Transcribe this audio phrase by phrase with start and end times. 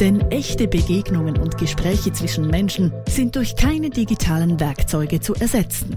[0.00, 5.96] Denn echte Begegnungen und Gespräche zwischen Menschen sind durch keine digitalen Werkzeuge zu ersetzen.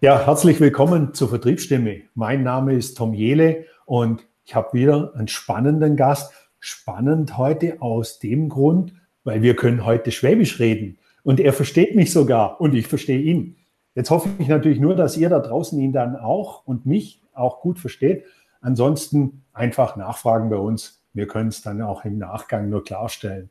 [0.00, 2.02] Ja, herzlich willkommen zur Vertriebsstimme.
[2.16, 6.32] Mein Name ist Tom Jele und ich habe wieder einen spannenden Gast.
[6.58, 8.92] Spannend heute aus dem Grund,
[9.22, 13.58] weil wir können heute Schwäbisch reden und er versteht mich sogar und ich verstehe ihn.
[13.94, 17.60] Jetzt hoffe ich natürlich nur, dass ihr da draußen ihn dann auch und mich auch
[17.60, 18.24] gut versteht.
[18.60, 23.50] Ansonsten einfach nachfragen bei uns wir können es dann auch im Nachgang nur klarstellen.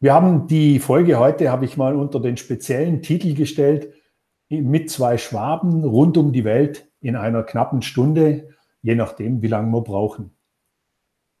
[0.00, 3.92] Wir haben die Folge heute, habe ich mal unter den speziellen Titel gestellt,
[4.48, 8.48] mit zwei Schwaben rund um die Welt in einer knappen Stunde,
[8.82, 10.30] je nachdem, wie lange wir brauchen.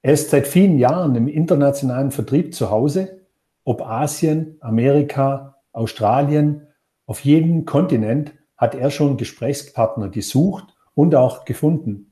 [0.02, 3.26] Er ist seit vielen Jahren im internationalen Vertrieb zu Hause,
[3.64, 6.66] ob Asien, Amerika, Australien,
[7.06, 12.07] auf jedem Kontinent hat er schon Gesprächspartner gesucht und auch gefunden.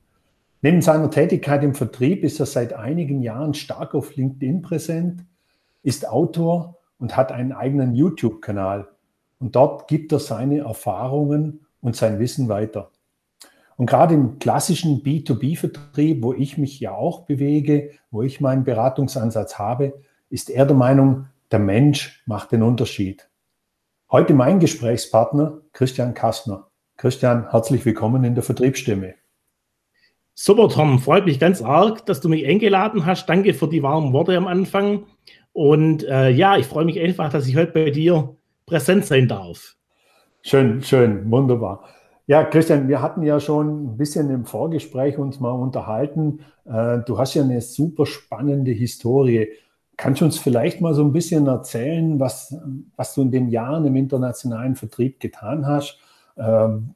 [0.67, 5.23] Neben seiner Tätigkeit im Vertrieb ist er seit einigen Jahren stark auf LinkedIn präsent,
[5.81, 8.89] ist Autor und hat einen eigenen YouTube-Kanal.
[9.39, 12.91] Und dort gibt er seine Erfahrungen und sein Wissen weiter.
[13.77, 19.57] Und gerade im klassischen B2B-Vertrieb, wo ich mich ja auch bewege, wo ich meinen Beratungsansatz
[19.57, 19.93] habe,
[20.29, 23.29] ist er der Meinung, der Mensch macht den Unterschied.
[24.11, 26.67] Heute mein Gesprächspartner Christian Kastner.
[26.97, 29.13] Christian, herzlich willkommen in der Vertriebsstimme.
[30.39, 30.99] Super, Tom.
[30.99, 33.25] Freut mich ganz arg, dass du mich eingeladen hast.
[33.27, 35.07] Danke für die warmen Worte am Anfang.
[35.51, 38.35] Und äh, ja, ich freue mich einfach, dass ich heute bei dir
[38.67, 39.75] präsent sein darf.
[40.43, 41.85] Schön, schön, wunderbar.
[42.27, 46.41] Ja, Christian, wir hatten ja schon ein bisschen im Vorgespräch uns mal unterhalten.
[46.65, 49.47] Äh, du hast ja eine super spannende Historie.
[49.97, 52.55] Kannst du uns vielleicht mal so ein bisschen erzählen, was,
[52.95, 55.97] was du in den Jahren im internationalen Vertrieb getan hast?
[56.39, 56.93] Ähm,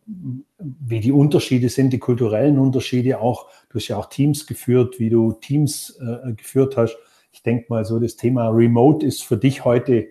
[0.59, 3.47] wie die Unterschiede sind, die kulturellen Unterschiede auch.
[3.69, 6.95] Du hast ja auch Teams geführt, wie du Teams äh, geführt hast.
[7.31, 10.07] Ich denke mal so, das Thema Remote ist für dich heute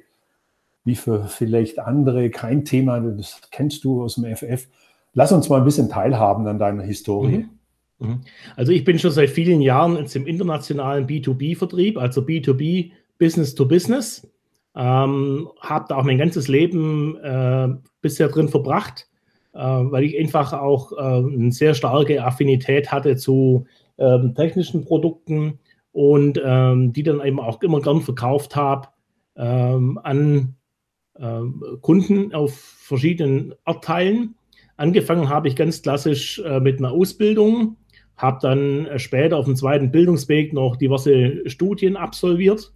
[0.85, 2.99] wie für vielleicht andere kein Thema.
[3.01, 4.67] Das kennst du aus dem FF.
[5.13, 7.47] Lass uns mal ein bisschen teilhaben an deiner Historie.
[7.99, 8.09] Mhm.
[8.09, 8.21] mhm.
[8.57, 13.67] Also ich bin schon seit vielen Jahren jetzt im internationalen B2B-Vertrieb, also B2B Business to
[13.67, 14.27] Business.
[14.75, 17.69] Ähm, habe da auch mein ganzes Leben äh,
[18.01, 19.10] bisher drin verbracht
[19.59, 23.67] weil ich einfach auch äh, eine sehr starke Affinität hatte zu
[23.99, 25.59] ähm, technischen Produkten
[25.93, 28.89] und ähm, die dann eben auch immer gern verkauft habe
[29.37, 30.55] ähm, an
[31.83, 34.37] Kunden auf verschiedenen Erdteilen.
[34.79, 37.77] Angefangen habe ich ganz klassisch äh, mit einer Ausbildung,
[38.17, 42.73] habe dann später auf dem zweiten Bildungsweg noch diverse Studien absolviert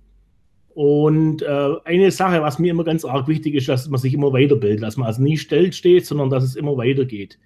[0.75, 4.33] und äh, eine Sache, was mir immer ganz arg wichtig ist, dass man sich immer
[4.33, 7.39] weiterbildet, dass man also nie still steht, sondern dass es immer weitergeht.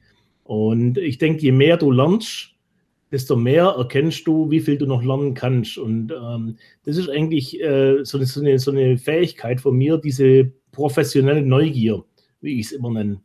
[0.44, 2.55] Und ich denke, je mehr du lernst,
[3.12, 5.77] desto mehr erkennst du, wie viel du noch lernen kannst.
[5.77, 9.99] Und ähm, das ist eigentlich äh, so, eine, so, eine, so, eine, Fähigkeit von mir,
[9.99, 12.05] diese professionelle Neugier,
[12.41, 13.21] wie ich es immer nenne.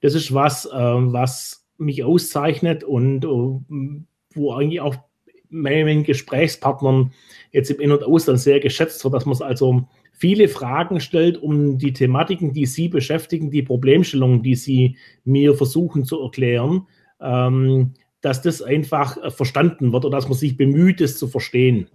[0.00, 3.62] Das ist was, äh, was mich auszeichnet und uh,
[4.34, 4.96] wo eigentlich auch
[5.54, 7.12] meinen Gesprächspartnern
[7.52, 11.78] jetzt im In- und Ausland sehr geschätzt wird, dass man also viele Fragen stellt, um
[11.78, 16.86] die Thematiken, die Sie beschäftigen, die Problemstellungen, die Sie mir versuchen zu erklären,
[17.20, 21.88] ähm, dass das einfach äh, verstanden wird oder dass man sich bemüht, es zu verstehen.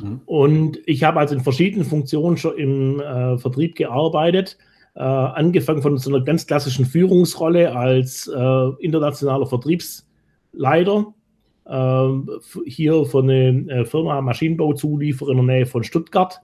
[0.00, 0.20] Mhm.
[0.24, 4.56] Und ich habe also in verschiedenen Funktionen schon im äh, Vertrieb gearbeitet,
[4.94, 11.14] äh, angefangen von so einer ganz klassischen Führungsrolle als äh, internationaler Vertriebsleiter
[12.64, 16.40] hier von einer äh, Firma Maschinenbauzulieferer in der Nähe von Stuttgart,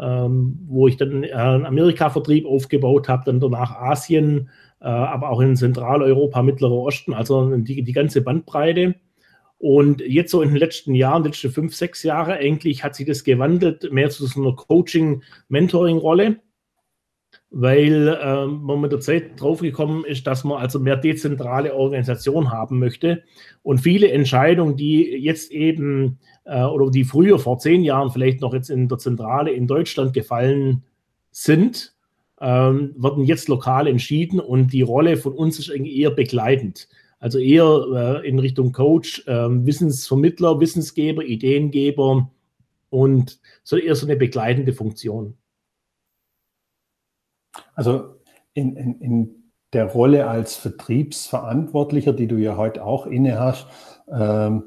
[0.00, 4.48] ähm, wo ich dann äh, einen Amerika-Vertrieb aufgebaut habe, dann danach Asien,
[4.80, 8.94] äh, aber auch in Zentraleuropa, Mittlerer Osten, also die, die ganze Bandbreite.
[9.58, 13.24] Und jetzt so in den letzten Jahren, letzte fünf, sechs Jahre eigentlich, hat sich das
[13.24, 16.36] gewandelt, mehr zu so einer Coaching-Mentoring-Rolle
[17.50, 22.78] weil ähm, man mit der Zeit draufgekommen ist, dass man also mehr dezentrale Organisation haben
[22.78, 23.24] möchte.
[23.62, 28.54] Und viele Entscheidungen, die jetzt eben äh, oder die früher vor zehn Jahren vielleicht noch
[28.54, 30.84] jetzt in der Zentrale in Deutschland gefallen
[31.32, 31.94] sind,
[32.40, 36.88] ähm, werden jetzt lokal entschieden und die Rolle von uns ist eher begleitend.
[37.18, 42.30] Also eher äh, in Richtung Coach, äh, Wissensvermittler, Wissensgeber, Ideengeber
[42.88, 45.34] und so eher so eine begleitende Funktion.
[47.80, 48.16] Also
[48.52, 53.68] in, in, in der Rolle als Vertriebsverantwortlicher, die du ja heute auch inne hast,
[54.12, 54.64] ähm,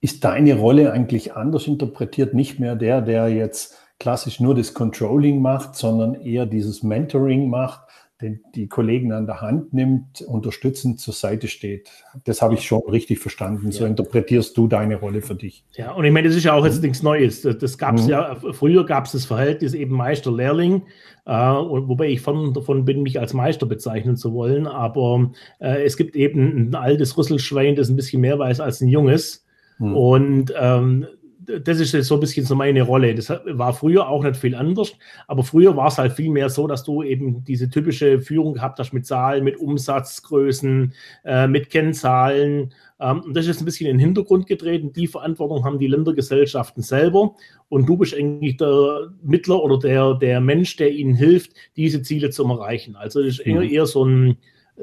[0.00, 2.34] ist deine Rolle eigentlich anders interpretiert?
[2.34, 7.82] Nicht mehr der, der jetzt klassisch nur das Controlling macht, sondern eher dieses Mentoring macht,
[8.20, 11.90] den die Kollegen an der Hand nimmt, unterstützend zur Seite steht.
[12.24, 13.66] Das habe ich schon richtig verstanden.
[13.66, 13.72] Ja.
[13.72, 15.64] So interpretierst du deine Rolle für dich.
[15.72, 16.82] Ja, und ich meine, das ist ja auch jetzt mhm.
[16.82, 17.42] nichts Neues.
[17.42, 18.10] Das gab es mhm.
[18.10, 20.82] ja, früher gab es das Verhältnis eben Meister-Lehrling,
[21.26, 24.66] äh, wobei ich von, davon bin, mich als Meister bezeichnen zu wollen.
[24.66, 28.88] Aber äh, es gibt eben ein altes Rüsselschwein, das ein bisschen mehr weiß als ein
[28.88, 29.44] junges.
[29.78, 29.96] Mhm.
[29.96, 31.06] Und ähm,
[31.42, 33.14] das ist jetzt so ein bisschen so meine Rolle.
[33.14, 34.92] Das war früher auch nicht viel anders,
[35.26, 38.78] aber früher war es halt viel mehr so, dass du eben diese typische Führung gehabt
[38.78, 40.92] hast mit Zahlen, mit Umsatzgrößen,
[41.24, 42.74] äh, mit Kennzahlen.
[43.00, 44.92] Ähm, und das ist ein bisschen in den Hintergrund getreten.
[44.92, 47.34] Die Verantwortung haben die Ländergesellschaften selber
[47.68, 52.30] und du bist eigentlich der Mittler oder der, der Mensch, der ihnen hilft, diese Ziele
[52.30, 52.96] zu erreichen.
[52.96, 53.70] Also das ist eher, mhm.
[53.70, 54.36] eher so, ein,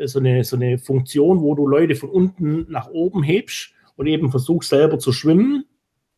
[0.05, 4.31] so, eine, so eine Funktion, wo du Leute von unten nach oben hebst und eben
[4.31, 5.65] versuchst selber zu schwimmen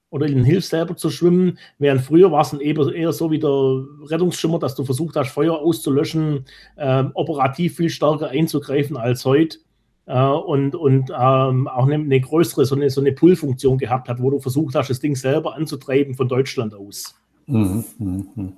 [0.10, 3.40] oder ihnen hilfst selber zu schwimmen, während früher war es dann eher, eher so wie
[3.40, 6.46] der Rettungsschimmer, dass du versucht hast, Feuer auszulöschen,
[6.78, 9.60] äh, operativ viel stärker einzugreifen als heute
[10.08, 14.22] äh, und, und ähm, auch eine, eine, größere, so eine, so eine Pull-Funktion gehabt hat,
[14.22, 17.16] wo du versucht hast, das Ding selber anzutreiben von Deutschland aus.
[17.46, 18.52] Mhm, mh, mh.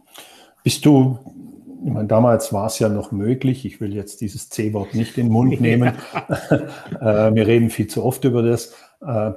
[0.63, 1.17] Bist du,
[1.83, 5.27] ich meine, damals war es ja noch möglich, ich will jetzt dieses C-Wort nicht in
[5.27, 5.93] den Mund nehmen,
[6.49, 8.73] äh, wir reden viel zu oft über das,
[9.05, 9.31] äh,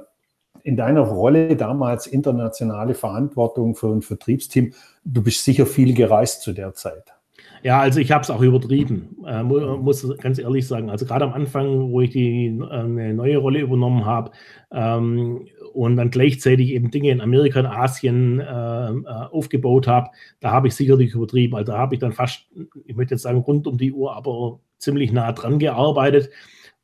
[0.65, 4.73] in deiner Rolle damals internationale Verantwortung für ein Vertriebsteam,
[5.03, 7.13] du bist sicher viel gereist zu der Zeit.
[7.61, 10.89] Ja, also ich habe es auch übertrieben, äh, muss ganz ehrlich sagen.
[10.89, 14.31] Also gerade am Anfang, wo ich die äh, eine neue Rolle übernommen habe
[14.71, 20.09] ähm, und dann gleichzeitig eben Dinge in Amerika und Asien äh, äh aufgebaut habe,
[20.39, 21.55] da habe ich sicherlich übertrieben.
[21.55, 22.47] Also da habe ich dann fast,
[22.85, 26.31] ich möchte jetzt sagen, rund um die Uhr, aber ziemlich nah dran gearbeitet.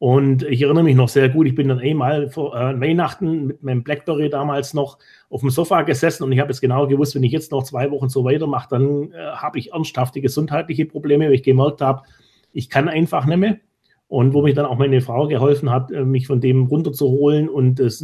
[0.01, 3.61] Und ich erinnere mich noch sehr gut, ich bin dann einmal vor äh, Weihnachten mit
[3.61, 4.97] meinem Blackberry damals noch
[5.29, 7.91] auf dem Sofa gesessen und ich habe jetzt genau gewusst, wenn ich jetzt noch zwei
[7.91, 12.01] Wochen so weitermache, dann äh, habe ich ernsthafte gesundheitliche Probleme, weil ich gemerkt habe,
[12.51, 13.57] ich kann einfach nicht mehr.
[14.07, 17.75] Und wo mich dann auch meine Frau geholfen hat, äh, mich von dem runterzuholen und
[17.75, 18.03] das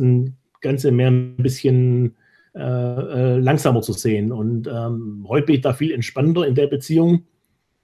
[0.61, 2.15] Ganze mehr ein bisschen
[2.53, 4.31] äh, äh, langsamer zu sehen.
[4.31, 7.23] Und ähm, heute bin ich da viel entspannter in der Beziehung.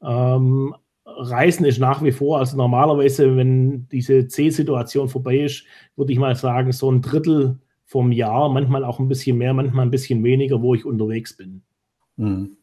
[0.03, 0.75] Ähm,
[1.17, 5.65] Reisen ist nach wie vor, also normalerweise, wenn diese C-Situation vorbei ist,
[5.95, 9.85] würde ich mal sagen, so ein Drittel vom Jahr, manchmal auch ein bisschen mehr, manchmal
[9.85, 11.61] ein bisschen weniger, wo ich unterwegs bin.
[12.17, 12.57] Hm.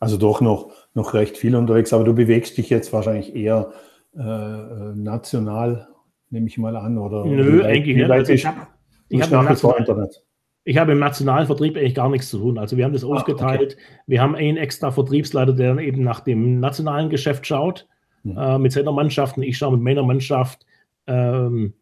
[0.00, 3.72] Also doch noch, noch recht viel unterwegs, aber du bewegst dich jetzt wahrscheinlich eher
[4.16, 5.88] äh, äh national,
[6.30, 7.24] nehme ich mal an, oder?
[7.24, 8.10] Nö, eigentlich nicht.
[8.10, 10.23] Also ich habe hab national, Internet.
[10.64, 12.58] Ich habe im nationalen Vertrieb eigentlich gar nichts zu tun.
[12.58, 13.74] Also wir haben das ah, aufgeteilt.
[13.74, 13.82] Okay.
[14.06, 17.86] Wir haben einen extra Vertriebsleiter, der dann eben nach dem nationalen Geschäft schaut,
[18.22, 18.36] mhm.
[18.36, 19.36] äh, mit seiner Mannschaft.
[19.36, 20.64] Und ich schaue mit meiner Mannschaft
[21.06, 21.74] ähm,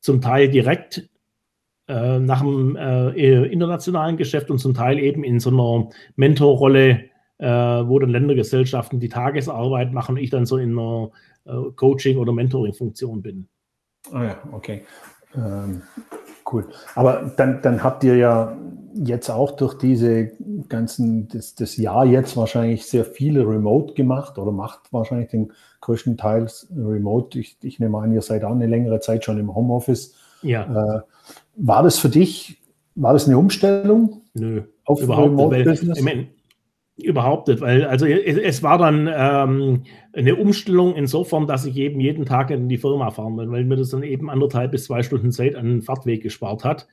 [0.00, 1.08] zum Teil direkt
[1.88, 7.04] äh, nach dem äh, internationalen Geschäft und zum Teil eben in so einer Mentorrolle,
[7.38, 11.10] äh, wo dann Ländergesellschaften die Tagesarbeit machen und ich dann so in einer
[11.44, 13.48] äh, Coaching- oder Mentoring-Funktion bin.
[14.12, 14.84] Ah ja, okay.
[15.34, 15.82] Ähm,
[16.52, 16.66] Cool.
[16.94, 18.56] Aber dann, dann habt ihr ja
[18.94, 20.32] jetzt auch durch diese
[20.68, 26.16] ganzen, das, das Jahr jetzt wahrscheinlich sehr viele Remote gemacht oder macht wahrscheinlich den größten
[26.16, 27.38] Teil Remote.
[27.38, 30.14] Ich, ich nehme an, ihr seid auch eine längere Zeit schon im Homeoffice.
[30.42, 30.96] Ja.
[30.96, 31.00] Äh,
[31.56, 32.58] war das für dich,
[32.94, 34.22] war das eine Umstellung?
[34.34, 35.98] Nö, auf überhaupt Remote-Business?
[35.98, 36.28] Ich mein,
[37.02, 39.82] Überhaupt nicht, weil also es, es war dann ähm,
[40.12, 43.76] eine Umstellung insofern, dass ich eben jeden Tag in die Firma fahren will, weil mir
[43.76, 46.86] das dann eben anderthalb bis zwei Stunden Zeit an den Fahrtweg gespart hat.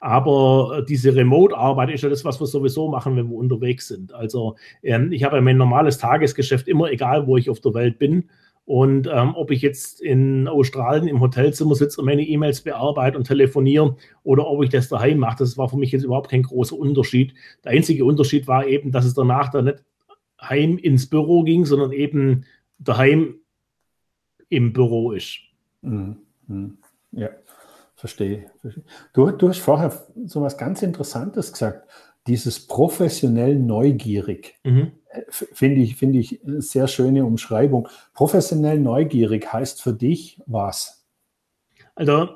[0.00, 4.12] Aber äh, diese Remote-Arbeit ist ja das, was wir sowieso machen, wenn wir unterwegs sind.
[4.12, 7.98] Also ähm, ich habe ja mein normales Tagesgeschäft immer, egal wo ich auf der Welt
[7.98, 8.24] bin.
[8.66, 13.26] Und ähm, ob ich jetzt in Australien im Hotelzimmer sitze und meine E-Mails bearbeite und
[13.26, 16.76] telefoniere oder ob ich das daheim mache, das war für mich jetzt überhaupt kein großer
[16.76, 17.34] Unterschied.
[17.62, 19.84] Der einzige Unterschied war eben, dass es danach dann nicht
[20.40, 22.46] heim ins Büro ging, sondern eben
[22.78, 23.36] daheim
[24.48, 25.40] im Büro ist.
[25.82, 26.16] Mhm.
[26.46, 26.78] mhm.
[27.12, 27.28] Ja,
[27.94, 28.46] verstehe.
[29.12, 29.92] Du, du hast vorher
[30.24, 31.86] so was ganz Interessantes gesagt,
[32.26, 34.54] dieses professionell neugierig.
[34.64, 34.92] Mhm
[35.30, 37.88] finde ich, finde ich eine sehr schöne Umschreibung.
[38.14, 41.04] Professionell neugierig heißt für dich was?
[41.94, 42.28] Also,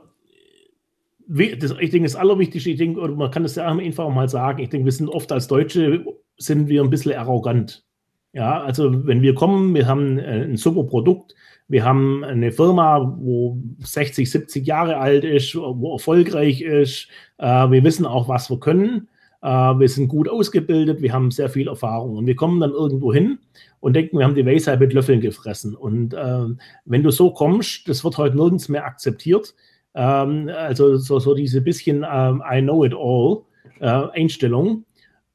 [1.29, 4.71] das, ich denke, das Allerwichtigste, ich denke, man kann es ja einfach mal sagen, ich
[4.71, 6.05] denke, wir sind oft als Deutsche,
[6.37, 7.85] sind wir ein bisschen arrogant.
[8.33, 11.35] Ja, also wenn wir kommen, wir haben ein super Produkt,
[11.67, 17.85] wir haben eine Firma, wo 60, 70 Jahre alt ist, wo erfolgreich ist, äh, wir
[17.85, 22.17] wissen auch, was wir können äh, wir sind gut ausgebildet, wir haben sehr viel Erfahrung
[22.17, 23.39] und wir kommen dann irgendwo hin
[23.81, 25.75] und denken, wir haben die Weisheit mit Löffeln gefressen.
[25.75, 26.45] Und äh,
[26.85, 29.55] wenn du so kommst, das wird heute nirgends mehr akzeptiert.
[29.95, 33.43] Ähm, also so, so diese bisschen ähm, I know it all
[33.81, 34.85] äh, Einstellung.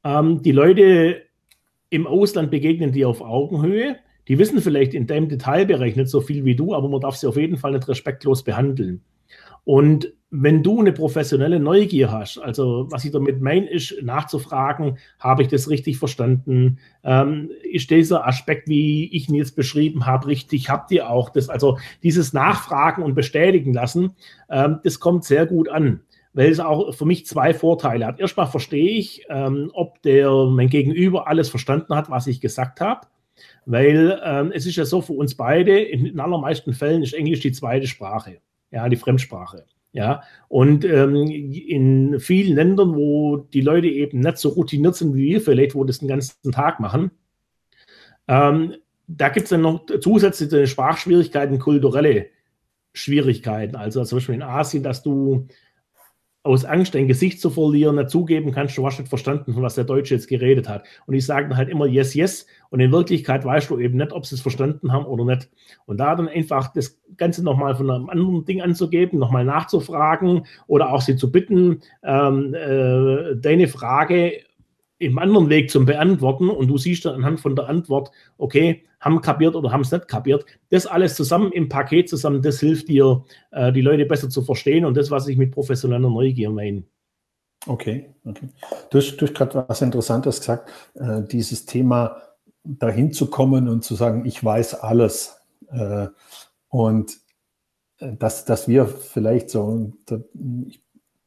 [0.04, 1.22] Ähm, die Leute
[1.90, 3.96] im Ausland begegnen dir auf Augenhöhe.
[4.28, 7.26] Die wissen vielleicht in deinem Detailbereich nicht so viel wie du, aber man darf sie
[7.26, 9.02] auf jeden Fall nicht respektlos behandeln.
[9.64, 15.42] Und wenn du eine professionelle Neugier hast, also was ich damit meine, ist nachzufragen, habe
[15.42, 16.78] ich das richtig verstanden?
[17.04, 20.70] Ähm, ist dieser Aspekt, wie ich ihn jetzt beschrieben habe, richtig?
[20.70, 21.48] Habt ihr auch das?
[21.48, 24.16] Also dieses Nachfragen und bestätigen lassen,
[24.50, 26.00] ähm, das kommt sehr gut an,
[26.32, 28.18] weil es auch für mich zwei Vorteile hat.
[28.18, 33.06] Erstmal verstehe ich, ähm, ob der mein Gegenüber alles verstanden hat, was ich gesagt habe.
[33.66, 37.40] Weil ähm, es ist ja so für uns beide, in den allermeisten Fällen ist Englisch
[37.40, 38.38] die zweite Sprache
[38.74, 39.64] ja, die Fremdsprache.
[39.94, 45.22] Ja, und ähm, in vielen Ländern, wo die Leute eben nicht so routiniert sind wie
[45.22, 47.12] wir vielleicht, wo das den ganzen Tag machen,
[48.26, 48.74] ähm,
[49.06, 52.26] da gibt es dann noch zusätzliche Sprachschwierigkeiten, kulturelle
[52.92, 53.76] Schwierigkeiten.
[53.76, 55.46] Also zum Beispiel in Asien, dass du
[56.44, 59.84] aus Angst, dein Gesicht zu verlieren, zugeben kannst, du hast nicht verstanden, von was der
[59.84, 60.84] Deutsche jetzt geredet hat.
[61.06, 62.46] Und ich sage dann halt immer yes, yes.
[62.68, 65.48] Und in Wirklichkeit weißt du eben nicht, ob sie es verstanden haben oder nicht.
[65.86, 70.92] Und da dann einfach das Ganze nochmal von einem anderen Ding anzugeben, nochmal nachzufragen oder
[70.92, 74.42] auch sie zu bitten, ähm, äh, deine Frage
[74.98, 79.20] im anderen Weg zum Beantworten und du siehst dann anhand von der Antwort, okay, haben
[79.20, 80.46] kapiert oder haben es nicht kapiert.
[80.70, 84.84] Das alles zusammen im Paket zusammen, das hilft dir, äh, die Leute besser zu verstehen
[84.84, 86.84] und das, was ich mit professioneller Neugier meine.
[87.66, 88.48] Okay, okay.
[88.90, 92.22] Du hast, hast gerade was Interessantes gesagt, äh, dieses Thema
[92.62, 95.36] dahin zu kommen und zu sagen, ich weiß alles.
[95.70, 96.08] Äh,
[96.68, 97.18] und
[97.98, 99.92] äh, dass, dass wir vielleicht so,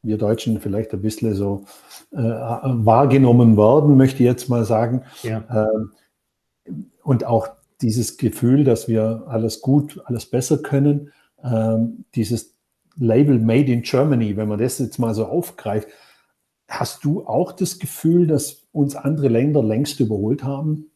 [0.04, 1.66] wir Deutschen vielleicht ein bisschen so
[2.12, 5.04] äh, wahrgenommen werden, möchte ich jetzt mal sagen.
[5.24, 5.44] Ja.
[5.50, 5.94] Ähm,
[7.04, 7.50] und auch
[7.82, 11.12] dieses Gefühl, dass wir alles gut, alles besser können,
[11.44, 12.56] ähm, dieses
[12.96, 15.88] Label Made in Germany, wenn man das jetzt mal so aufgreift,
[16.68, 20.92] hast du auch das Gefühl, dass uns andere Länder längst überholt haben?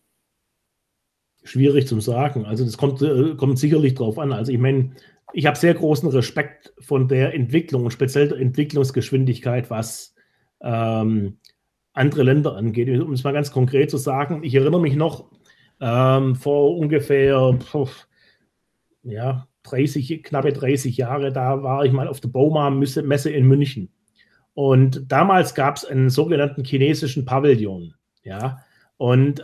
[1.44, 2.46] Schwierig zu sagen.
[2.46, 4.32] Also das kommt, äh, kommt sicherlich drauf an.
[4.32, 4.92] Also ich meine,
[5.34, 10.14] ich habe sehr großen Respekt von der Entwicklung und speziell der Entwicklungsgeschwindigkeit, was
[10.62, 11.38] ähm,
[11.94, 12.90] andere Länder angeht.
[13.00, 15.32] Um es mal ganz konkret zu sagen, ich erinnere mich noch,
[15.80, 17.58] ähm, vor ungefähr
[19.04, 23.90] ja, 30, knappe 30 Jahre, da war ich mal auf der Bauma-Messe in München.
[24.54, 27.96] Und damals gab es einen sogenannten chinesischen Pavillon.
[28.24, 28.60] Ja,
[28.98, 29.44] und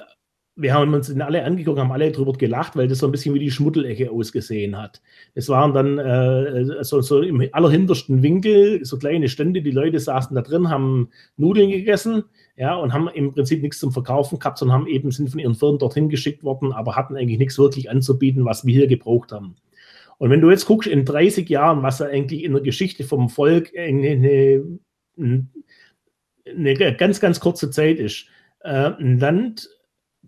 [0.58, 3.36] wir haben uns den alle angeguckt, haben alle drüber gelacht, weil das so ein bisschen
[3.36, 5.02] wie die Schmuddelecke ausgesehen hat.
[5.36, 10.36] Es waren dann äh, so, so, im allerhintersten Winkel so kleine Stände, die Leute saßen
[10.36, 12.24] da drin, haben Nudeln gegessen,
[12.56, 15.54] ja, und haben im Prinzip nichts zum Verkaufen gehabt, sondern haben eben, sind von ihren
[15.54, 19.56] Firmen dorthin geschickt worden, aber hatten eigentlich nichts wirklich anzubieten, was wir hier gebraucht haben.
[20.18, 23.30] Und wenn du jetzt guckst, in 30 Jahren, was da eigentlich in der Geschichte vom
[23.30, 24.66] Volk eine,
[25.20, 25.48] eine,
[26.48, 28.26] eine ganz, ganz kurze Zeit ist,
[28.62, 29.70] äh, ein Land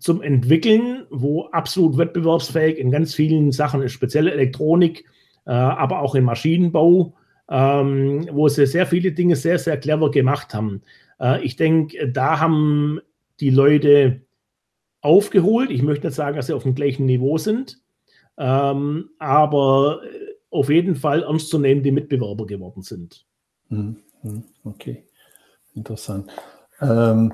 [0.00, 5.04] zum Entwickeln, wo absolut wettbewerbsfähig in ganz vielen Sachen ist, spezielle Elektronik,
[5.46, 7.14] äh, aber auch im Maschinenbau,
[7.48, 10.82] ähm, wo sie sehr viele Dinge sehr, sehr clever gemacht haben.
[11.20, 13.00] Äh, ich denke, da haben
[13.40, 14.22] die Leute
[15.02, 15.70] aufgeholt.
[15.70, 17.80] Ich möchte nicht sagen, dass sie auf dem gleichen Niveau sind,
[18.38, 20.00] ähm, aber
[20.50, 23.26] auf jeden Fall ernstzunehmende Mitbewerber geworden sind.
[23.68, 23.96] Mhm.
[24.22, 24.44] Mhm.
[24.64, 25.04] Okay,
[25.74, 26.30] interessant.
[26.80, 27.32] Ähm,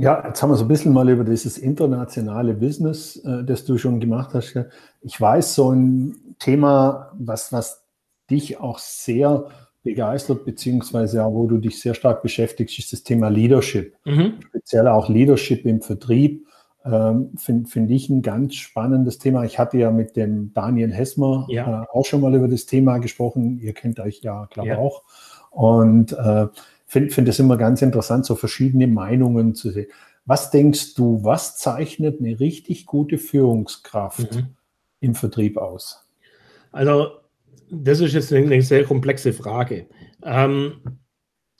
[0.00, 3.78] ja, jetzt haben wir so ein bisschen mal über dieses internationale Business, äh, das du
[3.78, 4.54] schon gemacht hast.
[5.00, 7.84] Ich weiß, so ein Thema, was, was
[8.30, 9.46] dich auch sehr
[9.82, 13.94] begeistert, beziehungsweise auch wo du dich sehr stark beschäftigst, ist das Thema Leadership.
[14.04, 14.34] Mhm.
[14.48, 16.46] Speziell auch Leadership im Vertrieb.
[16.84, 19.44] Ähm, Finde find ich ein ganz spannendes Thema.
[19.44, 21.82] Ich hatte ja mit dem Daniel Hessmer ja.
[21.82, 23.58] äh, auch schon mal über das Thema gesprochen.
[23.58, 24.78] Ihr kennt euch ja, glaube ich, ja.
[24.78, 25.02] auch.
[25.50, 26.46] Und äh,
[26.90, 29.86] finde find es immer ganz interessant, so verschiedene Meinungen zu sehen.
[30.26, 34.56] Was denkst du, was zeichnet eine richtig gute Führungskraft mhm.
[34.98, 36.04] im Vertrieb aus?
[36.72, 37.12] Also,
[37.70, 39.86] das ist jetzt eine sehr komplexe Frage.
[40.24, 40.80] Ähm,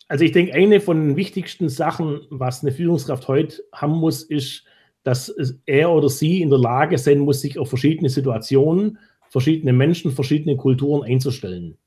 [0.09, 4.65] also, ich denke, eine von den wichtigsten Sachen, was eine Führungskraft heute haben muss, ist,
[5.05, 5.33] dass
[5.65, 10.57] er oder sie in der Lage sein muss, sich auf verschiedene Situationen, verschiedene Menschen, verschiedene
[10.57, 11.79] Kulturen einzustellen.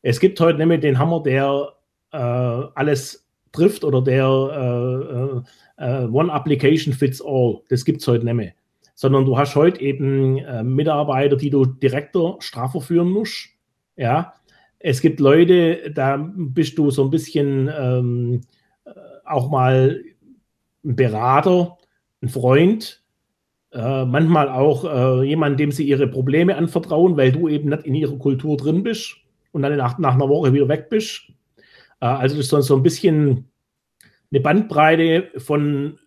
[0.00, 1.74] Es gibt heute nämlich den Hammer, der
[2.12, 5.44] äh, alles trifft oder der
[5.78, 7.60] äh, äh, äh One Application Fits All.
[7.68, 8.52] Das gibt es heute nicht mehr.
[8.94, 13.48] Sondern du hast heute eben äh, Mitarbeiter, die du direkter straffer führen musst.
[13.96, 14.34] Ja.
[14.80, 18.42] Es gibt Leute, da bist du so ein bisschen ähm,
[19.24, 20.02] auch mal
[20.84, 21.78] ein Berater,
[22.22, 23.02] ein Freund,
[23.72, 27.94] äh, manchmal auch äh, jemand, dem sie ihre Probleme anvertrauen, weil du eben nicht in
[27.94, 29.16] ihrer Kultur drin bist
[29.52, 31.30] und dann nach, nach einer Woche wieder weg bist.
[32.00, 33.50] Äh, also das ist so ein bisschen
[34.30, 35.98] eine Bandbreite von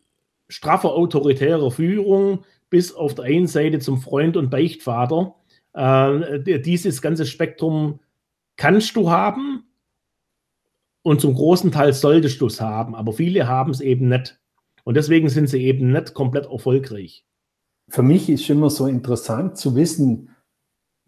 [0.48, 5.36] straffer autoritärer Führung bis auf der einen Seite zum Freund und Beichtvater.
[5.74, 8.00] Äh, dieses ganze Spektrum
[8.58, 9.64] kannst du haben
[11.04, 14.40] und zum großen Teil solltest du es haben, aber viele haben es eben nicht.
[14.84, 17.26] Und deswegen sind sie eben nicht komplett erfolgreich.
[17.90, 20.30] Für mich ist immer so interessant zu wissen,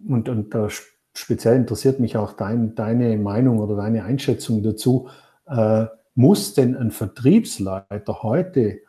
[0.05, 0.67] und, und da
[1.15, 5.09] speziell interessiert mich auch dein, deine Meinung oder deine Einschätzung dazu,
[5.47, 8.79] äh, muss denn ein Vertriebsleiter heute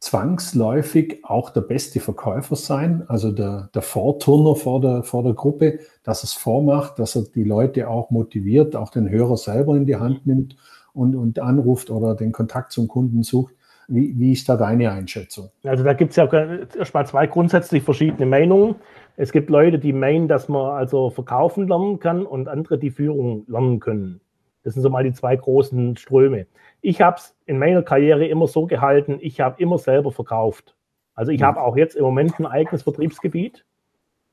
[0.00, 5.80] zwangsläufig auch der beste Verkäufer sein, also der, der Vorturner vor der, vor der Gruppe,
[6.02, 9.96] dass es vormacht, dass er die Leute auch motiviert, auch den Hörer selber in die
[9.96, 10.56] Hand nimmt
[10.94, 13.54] und, und anruft oder den Kontakt zum Kunden sucht.
[13.88, 15.50] Wie, wie ist da deine Einschätzung?
[15.64, 16.32] Also da gibt es ja
[16.78, 18.76] erstmal zwei grundsätzlich verschiedene Meinungen.
[19.16, 23.44] Es gibt Leute, die meinen, dass man also verkaufen lernen kann und andere, die Führung
[23.48, 24.20] lernen können.
[24.62, 26.46] Das sind so mal die zwei großen Ströme.
[26.82, 30.76] Ich habe es in meiner Karriere immer so gehalten, ich habe immer selber verkauft.
[31.14, 31.46] Also ich mhm.
[31.46, 33.64] habe auch jetzt im Moment ein eigenes Vertriebsgebiet,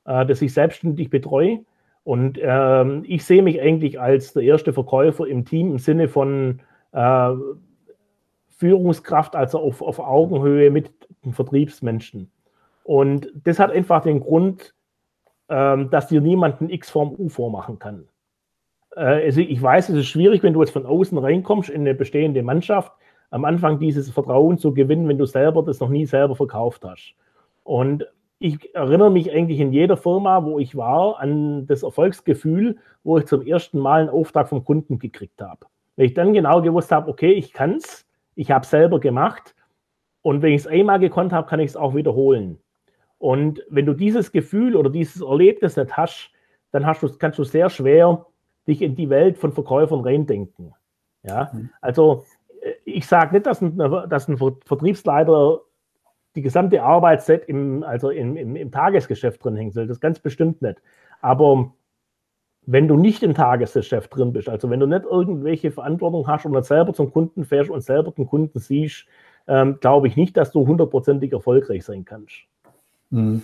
[0.05, 1.59] äh, das ich selbstständig betreue.
[2.03, 6.61] Und ähm, ich sehe mich eigentlich als der erste Verkäufer im Team im Sinne von
[6.93, 7.31] äh,
[8.47, 10.91] Führungskraft, also auf, auf Augenhöhe mit
[11.25, 12.31] den Vertriebsmenschen.
[12.87, 14.73] Und das hat einfach den Grund,
[15.49, 18.07] ähm, dass dir niemand ein X vorm U vormachen kann.
[18.95, 21.93] Äh, also ich weiß, es ist schwierig, wenn du jetzt von außen reinkommst in eine
[21.93, 22.93] bestehende Mannschaft,
[23.29, 27.13] am Anfang dieses Vertrauen zu gewinnen, wenn du selber das noch nie selber verkauft hast.
[27.65, 28.07] Und
[28.39, 33.25] ich erinnere mich eigentlich in jeder Firma, wo ich war, an das Erfolgsgefühl, wo ich
[33.25, 35.65] zum ersten Mal einen Auftrag vom Kunden gekriegt habe.
[35.97, 39.55] Wenn ich dann genau gewusst habe, okay, ich kann es, ich habe es selber gemacht
[40.21, 42.59] und wenn ich es einmal gekonnt habe, kann ich es auch wiederholen.
[43.19, 46.31] Und wenn du dieses Gefühl oder dieses Erlebnis nicht hast,
[46.71, 48.25] dann hast du, kannst du sehr schwer
[48.67, 50.73] dich in die Welt von Verkäufern reindenken.
[51.23, 51.69] Ja, mhm.
[51.81, 52.25] also
[52.61, 53.77] äh, ich sage nicht, dass ein,
[54.09, 55.61] dass ein Vertriebsleiter
[56.35, 59.87] die gesamte Arbeitszeit im, also im, im, im Tagesgeschäft drin hängen soll.
[59.87, 60.81] Das ganz bestimmt nicht.
[61.19, 61.73] Aber
[62.67, 66.53] wenn du nicht im Tagesgeschäft drin bist, also wenn du nicht irgendwelche Verantwortung hast und
[66.53, 69.07] dann selber zum Kunden fährst und selber den Kunden siehst,
[69.47, 72.43] ähm, glaube ich nicht, dass du hundertprozentig erfolgreich sein kannst.
[73.09, 73.43] Mhm.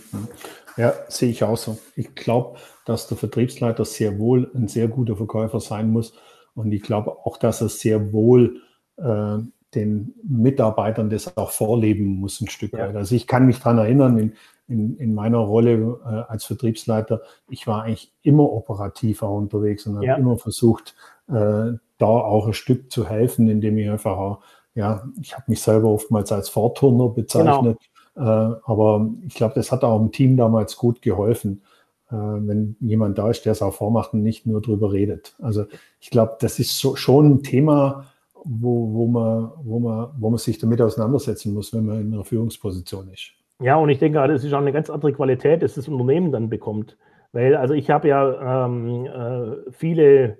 [0.76, 1.78] Ja, sehe ich auch so.
[1.96, 6.14] Ich glaube, dass der Vertriebsleiter sehr wohl ein sehr guter Verkäufer sein muss.
[6.54, 8.60] Und ich glaube auch, dass er sehr wohl
[8.96, 9.38] äh,
[9.74, 12.80] den Mitarbeitern das auch vorleben muss, ein Stück ja.
[12.88, 12.96] weit.
[12.96, 14.32] Also ich kann mich daran erinnern, in,
[14.68, 20.06] in, in meiner Rolle äh, als Vertriebsleiter, ich war eigentlich immer operativer unterwegs und habe
[20.06, 20.16] ja.
[20.16, 20.94] immer versucht,
[21.28, 24.40] äh, da auch ein Stück zu helfen, indem ich einfach auch,
[24.74, 27.62] ja, ich habe mich selber oftmals als Vorturner bezeichnet.
[27.62, 27.76] Genau.
[28.16, 31.62] Äh, aber ich glaube, das hat auch dem Team damals gut geholfen,
[32.10, 35.34] äh, wenn jemand da ist, der es auch vormacht und nicht nur drüber redet.
[35.40, 35.64] Also
[36.00, 38.06] ich glaube, das ist so, schon ein Thema,
[38.44, 42.24] wo, wo, man, wo, man, wo man sich damit auseinandersetzen muss, wenn man in einer
[42.24, 43.32] Führungsposition ist.
[43.60, 46.50] Ja, und ich denke, das ist auch eine ganz andere Qualität, dass das Unternehmen dann
[46.50, 46.96] bekommt.
[47.32, 50.38] Weil, also ich habe ja ähm, äh, viele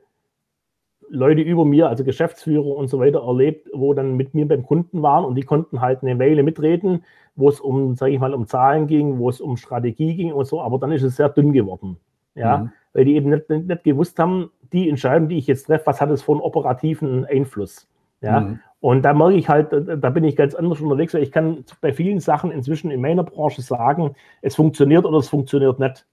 [1.08, 5.02] Leute über mir, also Geschäftsführer und so weiter, erlebt, wo dann mit mir beim Kunden
[5.02, 7.04] waren und die konnten halt eine Weile mitreden,
[7.36, 10.46] wo es um, sage ich mal, um Zahlen ging, wo es um Strategie ging und
[10.46, 11.96] so, aber dann ist es sehr dünn geworden.
[12.34, 12.70] Ja, mhm.
[12.92, 16.00] weil die eben nicht, nicht, nicht, gewusst haben, die Entscheidung, die ich jetzt treffe, was
[16.00, 17.88] hat es für einen operativen Einfluss.
[18.20, 18.58] Ja, mhm.
[18.80, 21.92] Und da merke ich halt, da bin ich ganz anders unterwegs, weil ich kann bei
[21.92, 26.06] vielen Sachen inzwischen in meiner Branche sagen, es funktioniert oder es funktioniert nicht.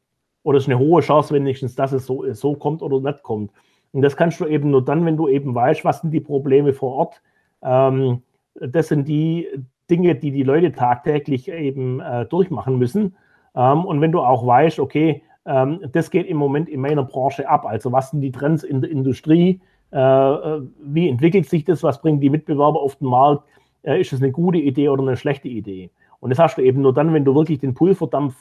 [0.43, 3.51] Oder es ist eine hohe Chance wenigstens, dass es so, so kommt oder nicht kommt.
[3.91, 6.71] Und das kannst du eben nur dann, wenn du eben weißt, was sind die Probleme
[6.71, 7.21] vor Ort.
[7.61, 8.23] Ähm,
[8.55, 9.49] das sind die
[9.91, 13.15] Dinge, die die Leute tagtäglich eben äh, durchmachen müssen.
[13.55, 17.47] Ähm, und wenn du auch weißt, okay, ähm, das geht im Moment in meiner Branche
[17.47, 17.65] ab.
[17.65, 19.61] Also was sind die Trends in der Industrie?
[19.91, 23.43] Äh, äh, wie entwickelt sich das, was bringen die Mitbewerber auf den Markt,
[23.83, 25.91] äh, ist das eine gute Idee oder eine schlechte Idee.
[26.19, 28.35] Und das hast du eben nur dann, wenn du wirklich den Pulverdampf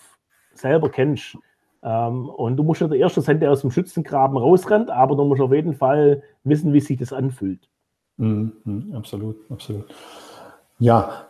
[0.55, 1.37] selber kennst.
[1.83, 5.25] Ähm, und du musst ja der Erste sein, der aus dem Schützengraben rausrennt, aber du
[5.25, 7.69] musst auf jeden Fall wissen, wie sich das anfühlt.
[8.19, 9.87] Mhm, mhm absolut, absolut.
[10.79, 11.30] Ja,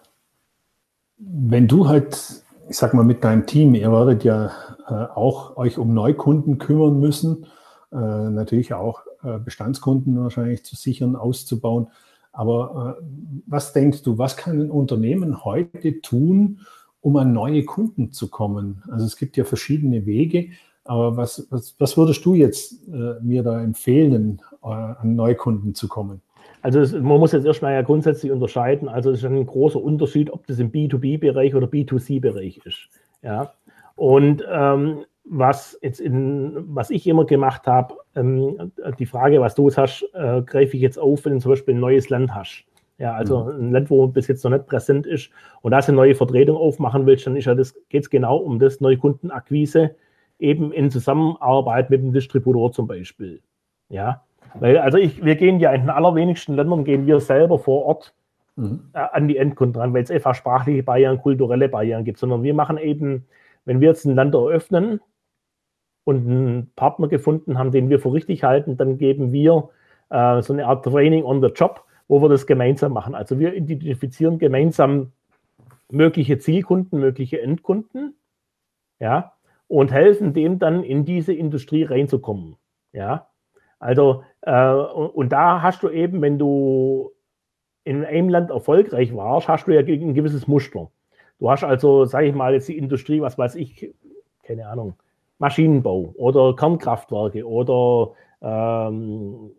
[1.21, 4.51] wenn du halt, ich sag mal, mit deinem Team, ihr werdet ja
[4.89, 7.47] äh, auch euch um Neukunden kümmern müssen,
[7.93, 11.89] äh, natürlich auch äh, Bestandskunden wahrscheinlich zu sichern, auszubauen.
[12.33, 13.05] Aber äh,
[13.47, 16.61] was denkst du, was kann ein Unternehmen heute tun,
[17.01, 18.83] um an neue Kunden zu kommen?
[18.91, 20.51] Also es gibt ja verschiedene Wege,
[20.85, 25.89] aber was, was, was würdest du jetzt äh, mir da empfehlen, äh, an Neukunden zu
[25.89, 26.23] kommen?
[26.63, 28.89] Also es, man muss jetzt erstmal ja grundsätzlich unterscheiden.
[28.89, 32.89] Also es ist ein großer Unterschied, ob das im B2B-Bereich oder B2C-Bereich ist.
[33.23, 33.53] Ja.
[33.97, 39.69] Und ähm, was jetzt in, was ich immer gemacht habe, ähm, die Frage, was du
[39.69, 42.65] jetzt hast, äh, greife ich jetzt auf, wenn du zum Beispiel ein neues Land hast.
[42.99, 43.69] Ja, also mhm.
[43.69, 45.31] ein Land, wo bis jetzt noch nicht präsent ist
[45.63, 48.59] und da eine neue Vertretung aufmachen willst, dann ist ja das, geht es genau um
[48.59, 49.97] das Neukundenakquise,
[50.39, 53.41] eben in Zusammenarbeit mit dem Distributor zum Beispiel.
[53.89, 54.23] Ja,
[54.61, 58.15] also ich, wir gehen ja in den allerwenigsten Ländern, gehen wir selber vor Ort
[58.57, 58.91] mhm.
[58.93, 62.55] äh, an die Endkunden ran, weil es einfach sprachliche Barrieren, kulturelle Barrieren gibt, sondern wir
[62.55, 63.27] machen eben,
[63.65, 65.01] wenn wir jetzt ein Land eröffnen
[66.05, 69.71] und einen Partner gefunden haben, den wir für richtig halten, dann geben wir
[70.11, 73.15] äh, so eine Art Training on the Job, wo wir das gemeinsam machen.
[73.15, 75.13] Also wir identifizieren gemeinsam
[75.91, 78.15] mögliche Zielkunden, mögliche Endkunden,
[78.99, 79.33] ja,
[79.69, 82.57] und helfen dem dann in diese Industrie reinzukommen,
[82.93, 83.30] ja.
[83.81, 87.11] Also, äh, und, und, da hast du eben, wenn du
[87.85, 90.91] in einem Land erfolgreich warst, hast du ja ein gewisses Muster.
[91.39, 93.91] Du hast also, sage ich mal, jetzt die Industrie, was weiß ich,
[94.43, 94.95] keine Ahnung,
[95.39, 98.13] Maschinenbau oder Kernkraftwerke oder
[98.43, 99.51] ähm,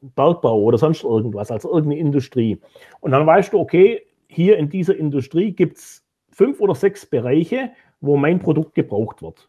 [0.00, 2.60] Bergbau oder sonst irgendwas, also irgendeine Industrie.
[3.00, 7.70] Und dann weißt du, okay, hier in dieser Industrie gibt es fünf oder sechs Bereiche,
[8.00, 9.48] wo mein Produkt gebraucht wird.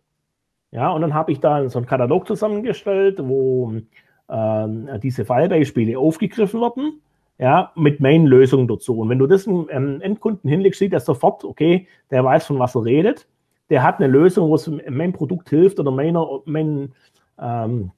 [0.71, 3.73] Ja, und dann habe ich da so einen Katalog zusammengestellt, wo
[4.29, 7.01] diese Fallbeispiele aufgegriffen werden,
[7.39, 8.99] ja, mit meinen Lösungen dazu.
[8.99, 12.59] Und wenn du das einem ähm, Endkunden hinlegst, sieht er sofort, okay, der weiß, von
[12.59, 13.27] was er redet,
[13.69, 16.91] der hat eine Lösung, wo es meinem Produkt hilft oder mein
[17.39, 17.91] ähm,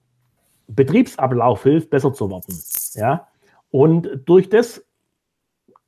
[0.67, 2.55] Betriebsablauf hilft, besser zu werden.
[2.93, 3.27] Ja?
[3.71, 4.85] Und durch das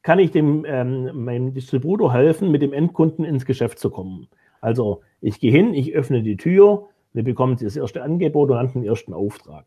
[0.01, 4.27] kann ich dem ähm, meinem Distributor helfen, mit dem Endkunden ins Geschäft zu kommen.
[4.61, 8.71] Also ich gehe hin, ich öffne die Tür, wir bekommen das erste Angebot und dann
[8.71, 9.65] den ersten Auftrag.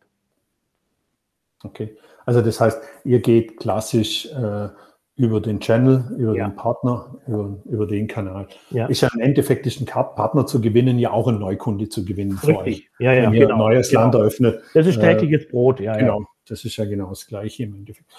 [1.63, 4.69] Okay, also das heißt, ihr geht klassisch äh,
[5.17, 6.49] über den Channel, über ja.
[6.49, 8.49] den Partner, über, über den Kanal.
[8.71, 8.87] Ja.
[8.87, 12.37] Ist ja im Endeffekt ist ein Partner zu gewinnen, ja auch ein Neukunde zu gewinnen
[12.37, 12.91] für euch.
[12.99, 13.55] Ja, ja, Wenn ihr genau.
[13.55, 14.03] ein neues genau.
[14.03, 14.61] Land eröffnet.
[14.75, 15.97] Das ist tägliches äh, Brot, ja.
[15.97, 16.27] Genau, ja.
[16.47, 18.11] das ist ja genau das Gleiche im Endeffekt.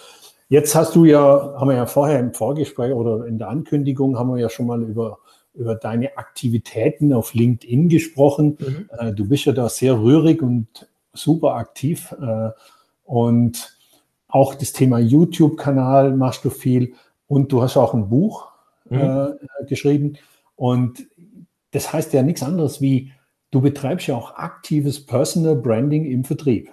[0.50, 4.30] Jetzt hast du ja, haben wir ja vorher im Vorgespräch oder in der Ankündigung haben
[4.30, 5.20] wir ja schon mal über,
[5.54, 8.58] über deine Aktivitäten auf LinkedIn gesprochen.
[8.60, 8.90] Mhm.
[8.98, 12.16] Äh, du bist ja da sehr rührig und super aktiv.
[13.08, 13.78] Äh, und
[14.28, 16.94] auch das Thema YouTube-Kanal machst du viel
[17.28, 18.50] und du hast auch ein Buch
[18.90, 19.00] mhm.
[19.00, 20.18] äh, geschrieben.
[20.56, 21.08] Und
[21.72, 23.12] das heißt ja nichts anderes wie,
[23.52, 26.70] du betreibst ja auch aktives Personal Branding im Vertrieb.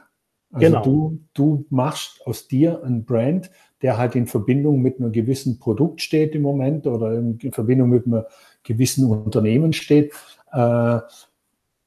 [0.52, 0.82] Also genau.
[0.82, 3.50] du, du machst aus dir ein Brand,
[3.82, 8.06] der halt in Verbindung mit einem gewissen Produkt steht im Moment oder in Verbindung mit
[8.06, 8.22] einem
[8.62, 10.12] gewissen Unternehmen steht.
[10.52, 11.00] Äh,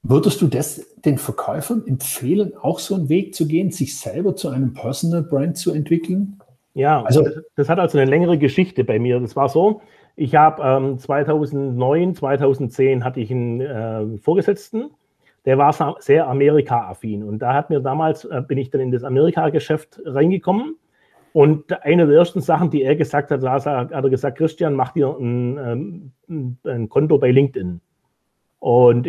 [0.03, 4.49] Würdest du das den Verkäufern empfehlen, auch so einen Weg zu gehen, sich selber zu
[4.49, 6.39] einem Personal Brand zu entwickeln?
[6.73, 9.19] Ja, also das hat also eine längere Geschichte bei mir.
[9.19, 9.81] Das war so,
[10.15, 14.91] ich habe ähm, 2009, 2010 hatte ich einen äh, Vorgesetzten,
[15.45, 19.03] der war sehr Amerika-affin und da hat mir damals, äh, bin ich dann in das
[19.03, 20.75] Amerika-Geschäft reingekommen
[21.33, 25.15] und eine der ersten Sachen, die er gesagt hat, hat er gesagt, Christian, mach dir
[25.19, 27.79] ein, ähm, ein Konto bei LinkedIn.
[28.59, 29.07] Und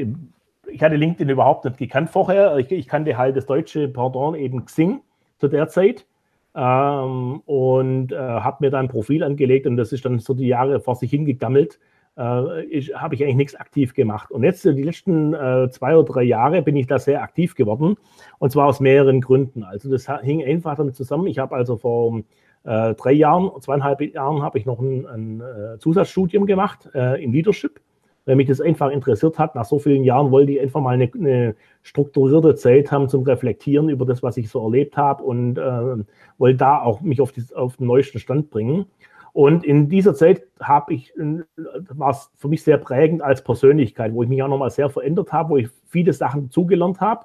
[0.70, 2.56] ich hatte LinkedIn überhaupt nicht gekannt vorher.
[2.58, 5.00] Ich, ich kannte halt das deutsche Pardon eben Xing
[5.38, 6.06] zu der Zeit
[6.54, 10.48] ähm, und äh, habe mir dann ein Profil angelegt und das ist dann so die
[10.48, 11.78] Jahre vor sich hingegammelt.
[12.16, 14.32] Äh, habe ich eigentlich nichts aktiv gemacht.
[14.32, 17.96] Und jetzt, die letzten äh, zwei oder drei Jahre, bin ich da sehr aktiv geworden
[18.40, 19.62] und zwar aus mehreren Gründen.
[19.62, 21.28] Also, das hing einfach damit zusammen.
[21.28, 22.22] Ich habe also vor
[22.64, 27.32] äh, drei Jahren, zweieinhalb Jahren, habe ich noch ein, ein äh, Zusatzstudium gemacht äh, in
[27.32, 27.80] Leadership
[28.28, 29.54] weil mich das einfach interessiert hat.
[29.54, 33.88] Nach so vielen Jahren wollte ich einfach mal eine, eine strukturierte Zeit haben zum Reflektieren
[33.88, 36.04] über das, was ich so erlebt habe und äh,
[36.36, 38.84] wollte da auch mich auf, die, auf den neuesten Stand bringen.
[39.32, 41.42] Und in dieser Zeit habe ich, äh,
[41.88, 45.32] war es für mich sehr prägend als Persönlichkeit, wo ich mich auch nochmal sehr verändert
[45.32, 47.24] habe, wo ich viele Sachen zugelernt habe.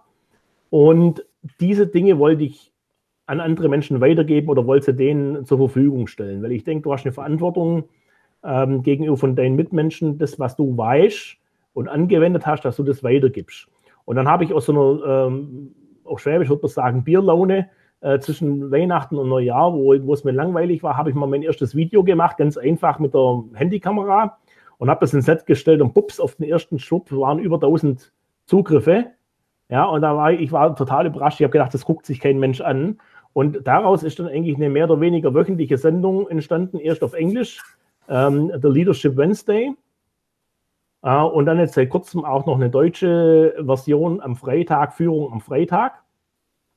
[0.70, 1.26] Und
[1.60, 2.72] diese Dinge wollte ich
[3.26, 6.94] an andere Menschen weitergeben oder wollte sie denen zur Verfügung stellen, weil ich denke, du
[6.94, 7.90] hast eine Verantwortung,
[8.44, 11.38] ähm, gegenüber von deinen Mitmenschen, das, was du weißt
[11.74, 13.68] und angewendet hast, dass du das weitergibst.
[14.06, 17.70] Und dann habe ich aus so einer, ähm, auch Schwäbisch würde man sagen, Bierlaune
[18.02, 21.42] äh, zwischen Weihnachten und Neujahr, wo, wo es mir langweilig war, habe ich mal mein
[21.42, 24.38] erstes Video gemacht, ganz einfach mit der Handykamera
[24.78, 28.12] und habe das ins Set gestellt und pups, auf den ersten Schub waren über 1000
[28.46, 29.06] Zugriffe.
[29.70, 31.40] Ja, und da war ich, ich war total überrascht.
[31.40, 33.00] Ich habe gedacht, das guckt sich kein Mensch an.
[33.32, 37.62] Und daraus ist dann eigentlich eine mehr oder weniger wöchentliche Sendung entstanden, erst auf Englisch
[38.10, 39.74] ähm, der Leadership Wednesday.
[41.04, 45.42] Äh, und dann jetzt seit kurzem auch noch eine deutsche Version am Freitag, Führung am
[45.42, 46.04] Freitag.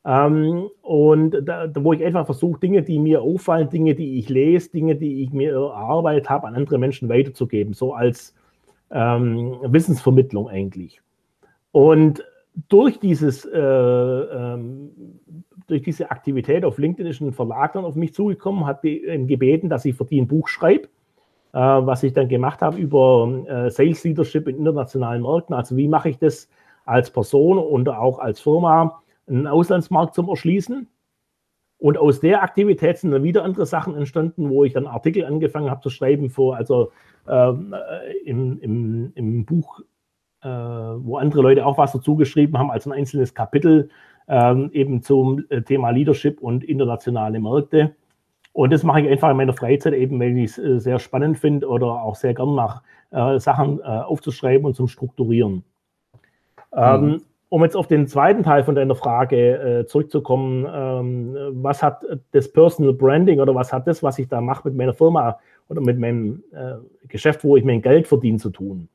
[0.04, 4.70] Ähm, und da, wo ich einfach versuche, Dinge, die mir auffallen, Dinge, die ich lese,
[4.70, 8.34] Dinge, die ich mir erarbeitet habe, an andere Menschen weiterzugeben, so als
[8.90, 11.00] ähm, Wissensvermittlung eigentlich.
[11.72, 12.24] Und
[12.68, 14.90] durch dieses äh, ähm,
[15.66, 19.68] durch diese Aktivität auf LinkedIn ist ein Verlag dann auf mich zugekommen, hat ihn gebeten,
[19.68, 20.88] dass ich für die ein Buch schreibe,
[21.52, 25.54] äh, was ich dann gemacht habe über äh, Sales Leadership in internationalen Märkten.
[25.54, 26.48] Also wie mache ich das
[26.84, 30.88] als Person und auch als Firma, einen Auslandsmarkt zum Erschließen.
[31.78, 35.70] Und aus der Aktivität sind dann wieder andere Sachen entstanden, wo ich dann Artikel angefangen
[35.70, 36.90] habe zu schreiben, für, also
[37.28, 39.80] ähm, äh, im, im, im Buch,
[40.42, 43.90] äh, wo andere Leute auch was dazu geschrieben haben, als ein einzelnes Kapitel
[44.28, 47.94] ähm, eben zum äh, Thema Leadership und internationale Märkte.
[48.56, 51.36] Und das mache ich einfach in meiner Freizeit eben, weil ich es äh, sehr spannend
[51.36, 55.62] finde oder auch sehr gern mache, äh, Sachen äh, aufzuschreiben und zum Strukturieren.
[56.72, 57.22] Ähm, mhm.
[57.50, 62.50] um jetzt auf den zweiten Teil von deiner Frage äh, zurückzukommen, ähm, was hat das
[62.50, 65.38] Personal Branding oder was hat das, was ich da mache mit meiner Firma
[65.68, 66.76] oder mit meinem äh,
[67.08, 68.88] Geschäft, wo ich mein Geld verdiene, zu tun?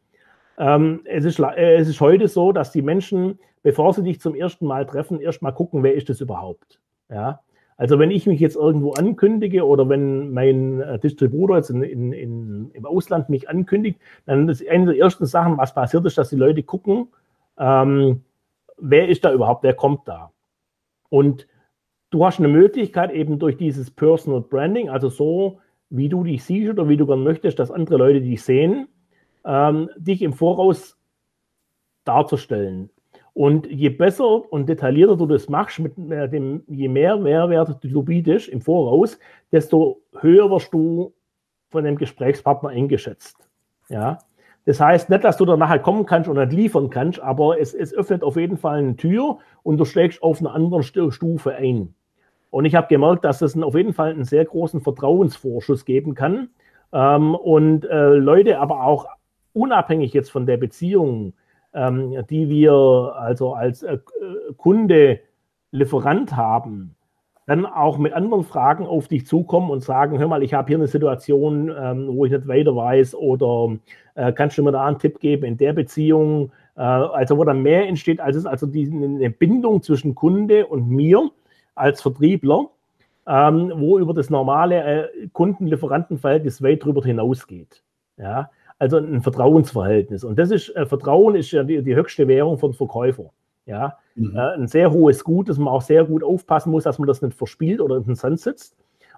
[0.57, 4.65] Ähm, es, ist, es ist heute so, dass die Menschen, bevor sie dich zum ersten
[4.65, 6.79] Mal treffen, erstmal gucken, wer ist das überhaupt?
[7.11, 7.41] Ja.
[7.81, 12.13] Also wenn ich mich jetzt irgendwo ankündige oder wenn mein äh, Distributor jetzt in, in,
[12.13, 16.29] in, im Ausland mich ankündigt, dann ist eine der ersten Sachen, was passiert ist, dass
[16.29, 17.07] die Leute gucken,
[17.57, 18.21] ähm,
[18.77, 20.31] wer ist da überhaupt, wer kommt da?
[21.09, 21.47] Und
[22.11, 25.57] du hast eine Möglichkeit eben durch dieses Personal Branding, also so,
[25.89, 28.89] wie du dich siehst oder wie du gern möchtest, dass andere Leute dich sehen,
[29.43, 30.99] ähm, dich im Voraus
[32.03, 32.91] darzustellen.
[33.33, 38.49] Und je besser und detaillierter du das machst, mit dem, je mehr Mehrwert du bietest
[38.49, 39.17] im Voraus,
[39.51, 41.13] desto höher wirst du
[41.69, 43.37] von dem Gesprächspartner eingeschätzt.
[43.87, 44.19] Ja.
[44.65, 47.73] Das heißt nicht, dass du da nachher kommen kannst und nicht liefern kannst, aber es,
[47.73, 51.95] es öffnet auf jeden Fall eine Tür und du schlägst auf einer anderen Stufe ein.
[52.51, 56.49] Und ich habe gemerkt, dass es auf jeden Fall einen sehr großen Vertrauensvorschuss geben kann
[56.93, 59.07] ähm, und äh, Leute aber auch
[59.53, 61.33] unabhängig jetzt von der Beziehung,
[61.73, 63.97] ähm, die wir also als äh,
[64.57, 65.19] Kunde,
[65.73, 66.95] Lieferant haben,
[67.47, 70.77] dann auch mit anderen Fragen auf dich zukommen und sagen, hör mal, ich habe hier
[70.77, 73.77] eine Situation, ähm, wo ich nicht weiter weiß oder
[74.15, 77.61] äh, kannst du mir da einen Tipp geben in der Beziehung, äh, also wo dann
[77.61, 81.29] mehr entsteht, als es also die, eine Bindung zwischen Kunde und mir
[81.75, 82.69] als Vertriebler,
[83.27, 87.83] ähm, wo über das normale äh, Kunden-Lieferanten-Verhältnis weit drüber hinausgeht.
[88.17, 88.49] Ja,
[88.81, 90.23] also ein Vertrauensverhältnis.
[90.23, 93.31] Und das ist, äh, Vertrauen ist ja die, die, höchste Währung von Verkäufer.
[93.67, 94.35] Ja, mhm.
[94.35, 97.21] äh, ein sehr hohes Gut, dass man auch sehr gut aufpassen muss, dass man das
[97.21, 98.75] nicht verspielt oder in den Sand sitzt.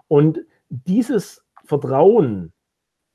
[0.10, 2.52] Und dieses Vertrauen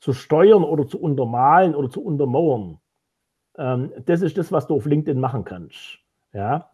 [0.00, 2.78] zu steuern oder zu untermalen oder zu untermauern,
[3.58, 5.98] ähm, das ist das, was du auf LinkedIn machen kannst.
[6.32, 6.70] Ja,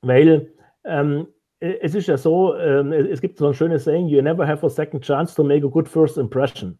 [0.00, 0.52] weil
[0.84, 1.26] ähm,
[1.58, 4.70] es ist ja so, ähm, es gibt so ein schönes Saying, you never have a
[4.70, 6.78] second chance to make a good first impression.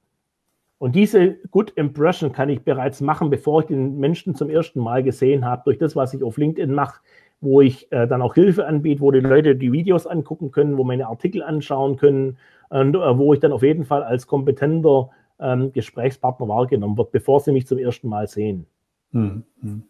[0.79, 5.03] Und diese Good Impression kann ich bereits machen, bevor ich den Menschen zum ersten Mal
[5.03, 7.01] gesehen habe, durch das, was ich auf LinkedIn mache,
[7.41, 10.85] wo ich äh, dann auch Hilfe anbiete, wo die Leute die Videos angucken können, wo
[10.85, 12.39] meine Artikel anschauen können
[12.69, 15.11] und äh, wo ich dann auf jeden Fall als kompetenter
[15.41, 18.67] ähm, Gesprächspartner wahrgenommen wird, bevor sie mich zum ersten Mal sehen.
[19.13, 19.83] Hm, hm.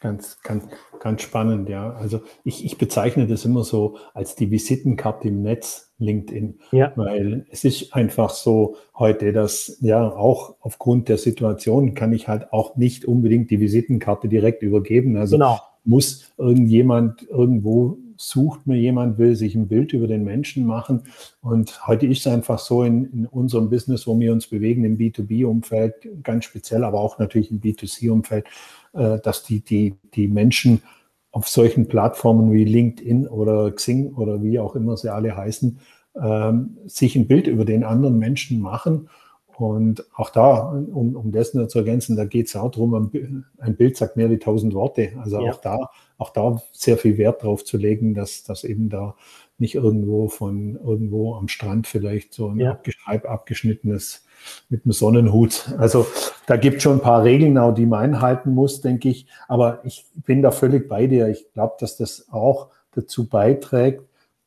[0.00, 0.64] Ganz, ganz,
[1.00, 1.92] ganz spannend, ja.
[1.94, 6.60] Also ich, ich bezeichne das immer so als die Visitenkarte im Netz, LinkedIn.
[6.70, 6.92] Ja.
[6.94, 12.52] Weil es ist einfach so heute, dass ja auch aufgrund der Situation kann ich halt
[12.52, 15.16] auch nicht unbedingt die Visitenkarte direkt übergeben.
[15.16, 15.58] Also genau.
[15.84, 21.04] muss irgendjemand irgendwo sucht mir jemand, will sich ein Bild über den Menschen machen.
[21.40, 24.98] Und heute ist es einfach so in, in unserem Business, wo wir uns bewegen, im
[24.98, 28.46] B2B-Umfeld, ganz speziell, aber auch natürlich im B2C-Umfeld,
[28.92, 30.82] äh, dass die, die, die Menschen
[31.30, 35.78] auf solchen Plattformen wie LinkedIn oder Xing oder wie auch immer sie alle heißen,
[36.20, 39.08] ähm, sich ein Bild über den anderen Menschen machen.
[39.56, 43.76] Und auch da, um, um das nur zu ergänzen, da geht es auch darum, ein
[43.76, 45.12] Bild sagt mehr wie tausend Worte.
[45.20, 45.52] Also ja.
[45.52, 49.14] auch da, auch da sehr viel Wert drauf zu legen, dass, dass eben da
[49.58, 52.78] nicht irgendwo von irgendwo am Strand vielleicht so ein ja.
[53.06, 54.24] abgeschnittenes
[54.68, 55.72] mit einem Sonnenhut.
[55.78, 56.06] Also
[56.46, 59.26] da gibt es schon ein paar Regeln, auch die man einhalten muss, denke ich.
[59.48, 61.28] Aber ich bin da völlig bei dir.
[61.28, 64.02] Ich glaube, dass das auch dazu beiträgt,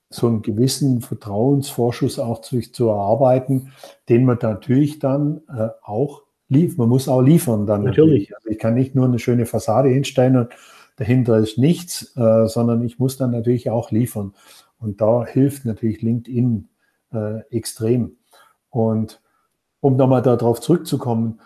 [0.10, 3.72] so einen gewissen Vertrauensvorschuss auch zu, zu erarbeiten,
[4.10, 6.78] den man natürlich dann äh, auch liefert.
[6.78, 7.84] Man muss auch liefern dann.
[7.84, 8.30] Natürlich.
[8.30, 8.36] natürlich.
[8.36, 10.50] Also ich kann nicht nur eine schöne Fassade hinstellen und
[10.96, 14.34] dahinter ist nichts, äh, sondern ich muss dann natürlich auch liefern.
[14.80, 16.70] Und da hilft natürlich LinkedIn
[17.14, 18.18] äh, extrem.
[18.70, 19.22] Und
[19.80, 21.40] um nochmal darauf zurückzukommen,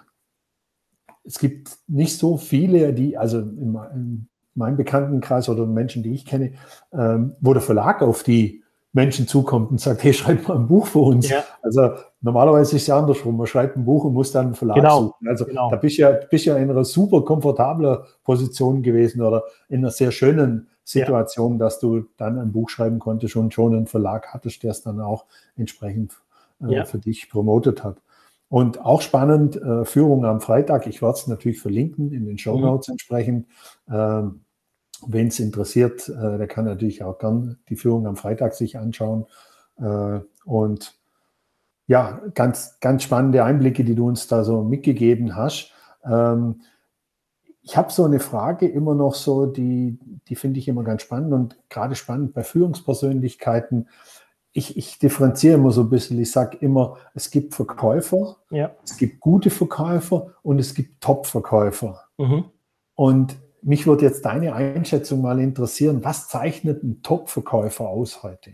[1.23, 6.25] es gibt nicht so viele, die, also im, im meinem Bekanntenkreis oder Menschen, die ich
[6.25, 6.53] kenne,
[6.93, 8.63] ähm, wo der Verlag auf die
[8.95, 11.29] Menschen zukommt und sagt, hey, schreib mal ein Buch für uns.
[11.29, 11.43] Ja.
[11.61, 13.35] Also normalerweise ist es ja andersrum.
[13.35, 15.01] Man schreibt ein Buch und muss dann einen Verlag genau.
[15.01, 15.27] suchen.
[15.27, 15.69] Also genau.
[15.69, 19.91] da bist du ja, bist ja in einer super komfortablen Position gewesen oder in einer
[19.91, 21.57] sehr schönen Situation, ja.
[21.59, 25.01] dass du dann ein Buch schreiben konntest und schon einen Verlag hattest, der es dann
[25.01, 25.25] auch
[25.57, 26.13] entsprechend
[26.61, 26.85] äh, ja.
[26.85, 27.97] für dich promotet hat.
[28.47, 30.87] Und auch spannend, äh, Führung am Freitag.
[30.87, 32.63] Ich werde es natürlich verlinken in den Show mhm.
[32.63, 32.93] Notes mhm.
[32.93, 33.47] entsprechend.
[33.91, 34.44] Ähm,
[35.07, 39.25] Wen es interessiert, äh, der kann natürlich auch gern die Führung am Freitag sich anschauen.
[39.77, 40.95] Äh, und
[41.87, 45.71] ja, ganz, ganz spannende Einblicke, die du uns da so mitgegeben hast.
[46.03, 46.61] Ähm,
[47.61, 51.33] ich habe so eine Frage immer noch so, die, die finde ich immer ganz spannend
[51.33, 53.89] und gerade spannend bei Führungspersönlichkeiten.
[54.53, 56.19] Ich, ich differenziere immer so ein bisschen.
[56.19, 58.71] Ich sage immer, es gibt Verkäufer, ja.
[58.83, 62.03] es gibt gute Verkäufer und es gibt Top-Verkäufer.
[62.17, 62.45] Mhm.
[62.93, 63.35] Und
[63.65, 66.03] mich würde jetzt deine Einschätzung mal interessieren.
[66.03, 68.53] Was zeichnet ein Top-Verkäufer aus heute?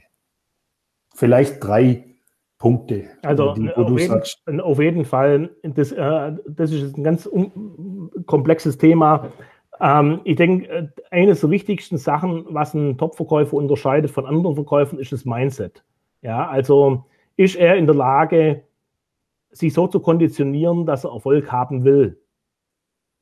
[1.13, 2.05] Vielleicht drei
[2.57, 3.09] Punkte.
[3.21, 7.29] Also die, auf, jeden, auf, jeden, Fall, das, äh, das ist ein ganz
[8.25, 9.33] komplexes Thema.
[9.81, 14.97] Ähm, ich denke, äh, eine der wichtigsten Sachen, was ein Top-Verkäufer unterscheidet von anderen Verkäufern,
[14.97, 15.83] ist das Mindset.
[16.21, 17.03] Ja, also
[17.35, 18.63] ist er in der Lage,
[19.49, 22.21] sich so zu konditionieren, dass er Erfolg haben will.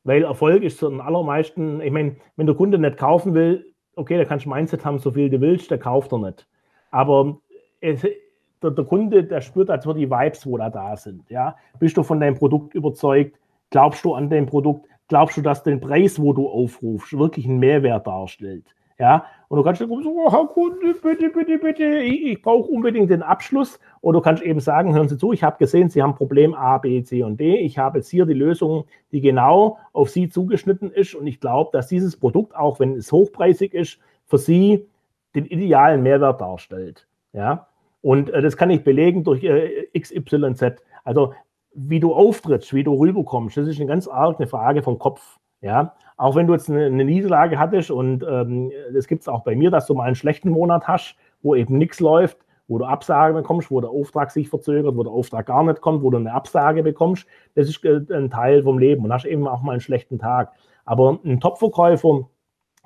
[0.10, 4.18] Weil Erfolg ist zu den allermeisten, ich meine, wenn der Kunde nicht kaufen will, okay,
[4.18, 6.48] da kannst du Mindset haben, so viel du willst, der kauft er nicht.
[6.90, 7.38] Aber
[7.80, 11.30] es, der, der, Kunde, der spürt als die Vibes, wo da da sind.
[11.30, 11.56] Ja?
[11.78, 13.38] Bist du von deinem Produkt überzeugt?
[13.70, 14.88] Glaubst du an dein Produkt?
[15.10, 18.66] Glaubst du, dass den Preis, wo du aufrufst, wirklich einen Mehrwert darstellt?
[18.98, 23.10] Ja, und du kannst sagen, so, Herr Kunde, bitte, bitte, bitte, ich, ich brauche unbedingt
[23.10, 23.80] den Abschluss.
[24.02, 26.78] Oder du kannst eben sagen, hören Sie zu, ich habe gesehen, Sie haben Problem A,
[26.78, 27.58] B, C und D.
[27.58, 31.16] Ich habe jetzt hier die Lösung, die genau auf Sie zugeschnitten ist.
[31.16, 34.86] Und ich glaube, dass dieses Produkt, auch wenn es hochpreisig ist, für Sie
[35.34, 37.08] den idealen Mehrwert darstellt.
[37.34, 37.68] Ja,
[38.02, 40.84] und äh, das kann ich belegen durch äh, XYZ.
[41.04, 41.34] Also,
[41.74, 45.40] wie du auftrittst, wie du rüberkommst, das ist eine ganz arg eine Frage vom Kopf.
[45.62, 49.42] Ja, auch wenn du jetzt eine, eine Niederlage hattest und ähm, das gibt es auch
[49.46, 52.84] bei mir, dass du mal einen schlechten Monat hast, wo eben nichts läuft, wo du
[52.84, 56.18] Absagen bekommst, wo der Auftrag sich verzögert, wo der Auftrag gar nicht kommt, wo du
[56.18, 59.72] eine Absage bekommst, das ist äh, ein Teil vom Leben und hast eben auch mal
[59.72, 60.52] einen schlechten Tag.
[60.84, 62.28] Aber ein Top-Verkäufer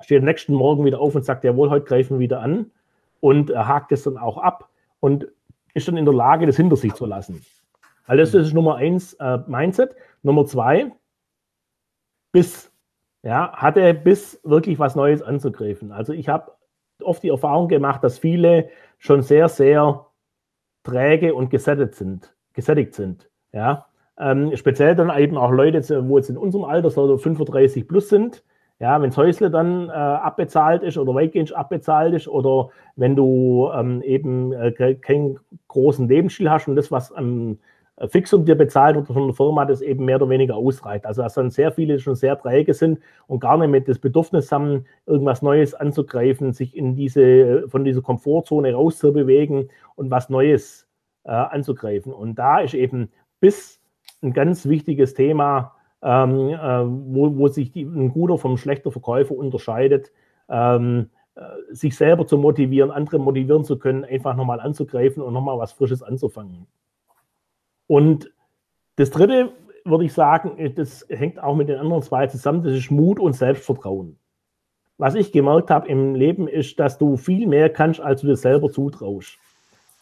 [0.00, 2.70] steht am nächsten Morgen wieder auf und sagt, jawohl, heute greifen wir wieder an
[3.18, 4.68] und äh, hakt es dann auch ab
[5.00, 5.26] und
[5.74, 7.44] ist dann in der Lage, das hinter sich zu lassen.
[8.06, 9.96] Also das ist Nummer eins, äh, Mindset.
[10.22, 10.92] Nummer zwei,
[12.30, 12.70] bis
[13.24, 15.92] ja, hatte bis wirklich was Neues anzugreifen.
[15.92, 16.52] Also ich habe
[17.02, 20.06] oft die Erfahrung gemacht, dass viele schon sehr, sehr
[20.84, 22.34] träge und gesättigt sind.
[22.52, 23.86] Gesättigt sind ja.
[24.18, 28.44] Ähm, speziell dann eben auch Leute, wo jetzt in unserem Alter so 35 plus sind.
[28.80, 33.70] Ja, wenn das Häusle dann äh, abbezahlt ist oder weitgehend abbezahlt ist oder wenn du
[33.72, 37.56] ähm, eben äh, keinen großen Lebensstil hast und das, was am äh,
[38.08, 41.06] Fixum dir bezahlt wird von der Firma, das eben mehr oder weniger ausreicht.
[41.06, 44.50] Also dass dann sehr viele schon sehr träge sind und gar nicht mit das Bedürfnis
[44.50, 50.88] haben, irgendwas Neues anzugreifen, sich in diese, von dieser Komfortzone rauszubewegen und was Neues
[51.24, 52.12] äh, anzugreifen.
[52.12, 53.80] Und da ist eben bis
[54.22, 59.36] ein ganz wichtiges Thema, ähm, äh, wo, wo sich die, ein guter vom schlechter Verkäufer
[59.36, 60.10] unterscheidet,
[60.48, 65.58] ähm, äh, sich selber zu motivieren, andere motivieren zu können, einfach nochmal anzugreifen und nochmal
[65.58, 66.66] was Frisches anzufangen.
[67.86, 68.30] Und
[68.96, 69.52] das Dritte
[69.84, 73.34] würde ich sagen, das hängt auch mit den anderen zwei zusammen, das ist Mut und
[73.34, 74.18] Selbstvertrauen.
[74.96, 78.36] Was ich gemerkt habe im Leben ist, dass du viel mehr kannst, als du dir
[78.36, 79.38] selber zutraust.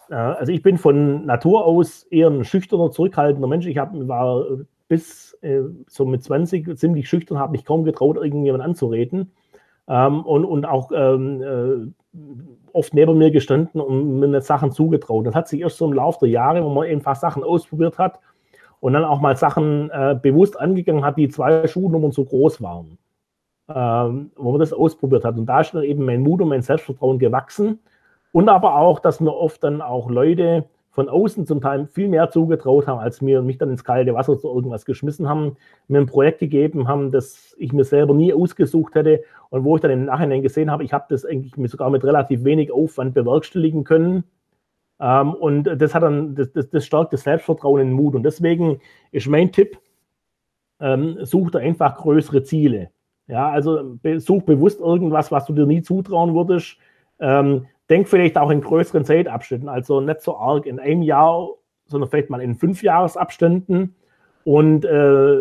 [0.09, 3.67] Also ich bin von Natur aus eher ein schüchterner, zurückhaltender Mensch.
[3.67, 4.45] Ich hab, war
[4.89, 9.33] bis äh, so mit 20 ziemlich schüchtern, habe mich kaum getraut, irgendjemand anzureden.
[9.89, 11.93] Ähm, und, und auch ähm, äh,
[12.73, 15.27] oft neben mir gestanden und mir nicht Sachen zugetraut.
[15.27, 18.21] Das hat sich erst so im Laufe der Jahre, wo man einfach Sachen ausprobiert hat
[18.81, 22.99] und dann auch mal Sachen äh, bewusst angegangen hat, die zwei Schuhnummern zu groß waren,
[23.69, 25.37] ähm, wo man das ausprobiert hat.
[25.37, 27.81] Und da ist dann eben mein Mut und mein Selbstvertrauen gewachsen.
[28.33, 32.31] Und aber auch, dass mir oft dann auch Leute von außen zum Teil viel mehr
[32.31, 35.57] zugetraut haben, als mir mich dann ins kalte Wasser zu irgendwas geschmissen haben,
[35.89, 39.83] mir ein Projekt gegeben haben, das ich mir selber nie ausgesucht hätte und wo ich
[39.83, 43.85] dann im Nachhinein gesehen habe, ich habe das eigentlich sogar mit relativ wenig Aufwand bewerkstelligen
[43.85, 44.25] können.
[45.01, 48.15] Ähm, und das hat dann, das, das, das stärkt das Selbstvertrauen in Mut.
[48.15, 48.81] Und deswegen
[49.13, 49.79] ist mein Tipp,
[50.79, 52.91] ähm, such da einfach größere Ziele.
[53.29, 56.77] Ja, also such bewusst irgendwas, was du dir nie zutrauen würdest.
[57.19, 61.51] Ähm, denk vielleicht auch in größeren Zeitabschnitten, also nicht so arg in einem Jahr,
[61.87, 63.95] sondern vielleicht mal in fünf Jahresabständen
[64.45, 65.37] und äh,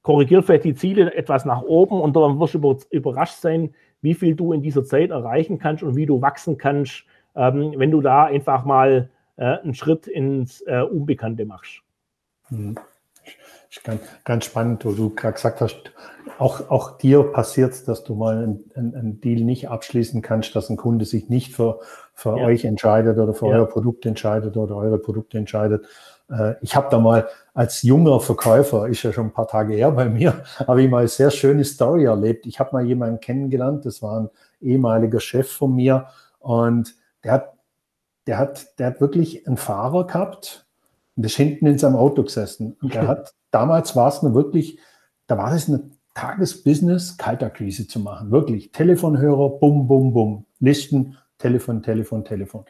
[0.00, 4.34] korrigiert vielleicht die Ziele etwas nach oben und dann wirst du überrascht sein, wie viel
[4.34, 7.04] du in dieser Zeit erreichen kannst und wie du wachsen kannst,
[7.36, 11.82] ähm, wenn du da einfach mal äh, einen Schritt ins äh, Unbekannte machst.
[12.48, 12.76] Mhm.
[13.84, 15.92] Ganz, ganz spannend, wo du gerade gesagt hast,
[16.38, 18.42] auch, auch dir passiert dass du mal
[18.74, 21.78] einen, einen, Deal nicht abschließen kannst, dass ein Kunde sich nicht für,
[22.12, 22.46] für ja.
[22.46, 23.56] euch entscheidet oder für ja.
[23.56, 25.86] euer Produkt entscheidet oder eure Produkte entscheidet.
[26.28, 29.92] Äh, ich habe da mal als junger Verkäufer, ist ja schon ein paar Tage her
[29.92, 32.46] bei mir, habe ich mal eine sehr schöne Story erlebt.
[32.46, 36.06] Ich habe mal jemanden kennengelernt, das war ein ehemaliger Chef von mir
[36.40, 37.52] und der hat,
[38.26, 40.66] der hat, der hat wirklich einen Fahrer gehabt
[41.16, 42.76] und ist hinten in seinem Auto gesessen.
[42.82, 44.78] Und der hat damals war es eine wirklich,
[45.26, 48.30] da war es eine Tagesbusiness, Kaltakquise zu machen.
[48.30, 48.72] Wirklich.
[48.72, 50.46] Telefonhörer, bum, bum, bum.
[50.58, 52.64] Listen, Telefon, Telefon, Telefon.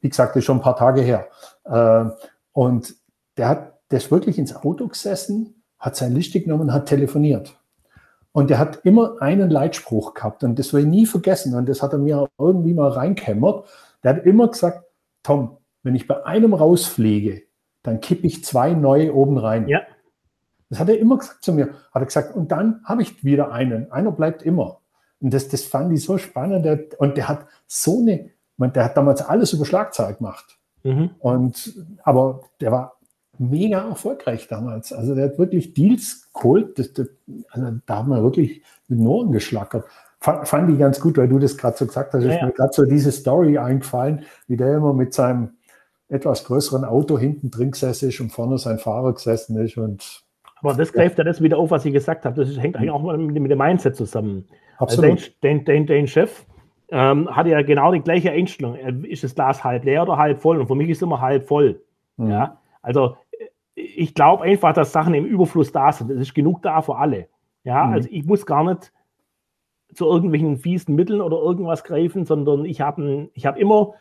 [0.00, 1.28] Wie gesagt, das ist schon ein paar Tage her.
[1.64, 2.10] Äh,
[2.52, 2.94] und
[3.36, 7.56] der hat, der ist wirklich ins Auto gesessen, hat sein Licht genommen, hat telefoniert.
[8.32, 11.54] Und der hat immer einen Leitspruch gehabt und das will ich nie vergessen.
[11.54, 13.66] Und das hat er mir irgendwie mal reinkämmert.
[14.04, 14.84] Der hat immer gesagt,
[15.22, 17.42] Tom, wenn ich bei einem rausfliege,
[17.82, 19.68] dann kippe ich zwei neue oben rein.
[19.68, 19.82] Ja.
[20.68, 21.70] Das hat er immer gesagt zu mir.
[21.92, 23.90] Hat er gesagt, und dann habe ich wieder einen.
[23.90, 24.80] Einer bleibt immer.
[25.20, 26.94] Und das, das fand ich so spannend.
[26.98, 30.58] Und der hat so eine, der hat damals alles über Schlagzeug gemacht.
[30.82, 31.10] Mhm.
[31.18, 31.74] Und,
[32.04, 32.96] aber der war
[33.38, 34.92] mega erfolgreich damals.
[34.92, 36.78] Also der hat wirklich Deals geholt.
[36.78, 37.08] Das, das,
[37.50, 39.84] also da haben wir wirklich mit den Ohren geschlackert.
[40.20, 42.22] Fand, fand ich ganz gut, weil du das gerade so gesagt hast.
[42.22, 45.54] Ja, ist mir gerade so diese Story eingefallen, wie der immer mit seinem
[46.10, 49.76] etwas größeren Auto hinten drin gesessen ist und vorne sein Fahrer gesessen ist.
[49.76, 50.22] Und,
[50.60, 52.44] Aber das greift ja das wieder auf, was ich gesagt habe.
[52.44, 54.46] Das hängt eigentlich auch mit, mit dem Mindset zusammen.
[54.78, 55.10] Also Absolut.
[55.12, 56.44] Also dein, dein, dein, Chef
[56.90, 58.74] ähm, hat ja genau die gleiche Einstellung.
[59.04, 60.58] Ist das Glas halb leer oder halb voll?
[60.60, 61.80] Und für mich ist es immer halb voll.
[62.16, 62.30] Mhm.
[62.30, 62.58] Ja?
[62.82, 63.16] Also
[63.74, 66.10] ich glaube einfach, dass Sachen im Überfluss da sind.
[66.10, 67.28] Es ist genug da für alle.
[67.64, 67.92] Ja, mhm.
[67.92, 68.92] also ich muss gar nicht
[69.94, 73.94] zu irgendwelchen fiesen Mitteln oder irgendwas greifen, sondern ich habe ich hab immer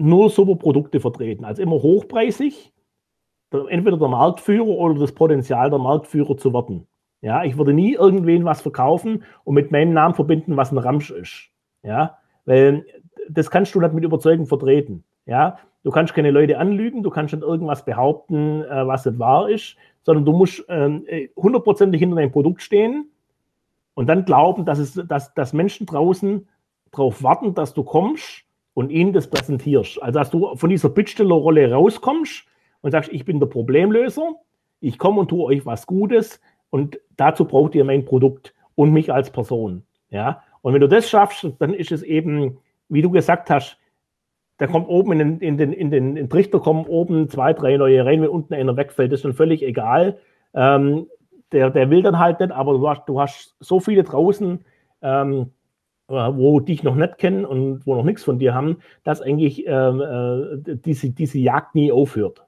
[0.00, 1.44] nur super Produkte vertreten.
[1.44, 2.72] Also immer hochpreisig,
[3.68, 6.86] entweder der Marktführer oder das Potenzial der Marktführer zu werden.
[7.22, 11.10] Ja, ich würde nie irgendwen was verkaufen und mit meinem Namen verbinden, was ein Ramsch
[11.10, 11.50] ist.
[11.82, 12.86] Ja, weil
[13.28, 15.04] das kannst du nicht mit Überzeugung vertreten.
[15.26, 19.50] Ja, du kannst keine Leute anlügen, du kannst nicht irgendwas behaupten, äh, was nicht wahr
[19.50, 23.10] ist, sondern du musst ähm, hundertprozentig hinter deinem Produkt stehen
[23.94, 26.48] und dann glauben, dass, es, dass, dass Menschen draußen
[26.90, 28.44] darauf warten, dass du kommst
[28.80, 30.02] und ihnen das präsentierst.
[30.02, 32.46] Also, dass du von dieser Bittstellerrolle rauskommst
[32.80, 34.36] und sagst, ich bin der Problemlöser,
[34.80, 39.12] ich komme und tue euch was Gutes und dazu braucht ihr mein Produkt und mich
[39.12, 39.82] als Person.
[40.08, 42.56] Ja, und wenn du das schaffst, dann ist es eben,
[42.88, 43.76] wie du gesagt hast,
[44.56, 47.52] da kommt oben in den, in den, in den, in den Trichter kommen oben zwei,
[47.52, 50.18] drei neue rein, wenn unten einer wegfällt, ist dann völlig egal.
[50.54, 51.06] Ähm,
[51.52, 54.64] der, der will dann halt nicht, aber du hast, du hast so viele draußen,
[55.02, 55.44] ähm, äh,
[56.10, 60.00] wo dich noch nicht kennen und wo noch nichts von dir haben, dass eigentlich ähm,
[60.00, 62.44] äh, diese, diese Jagd nie aufhört.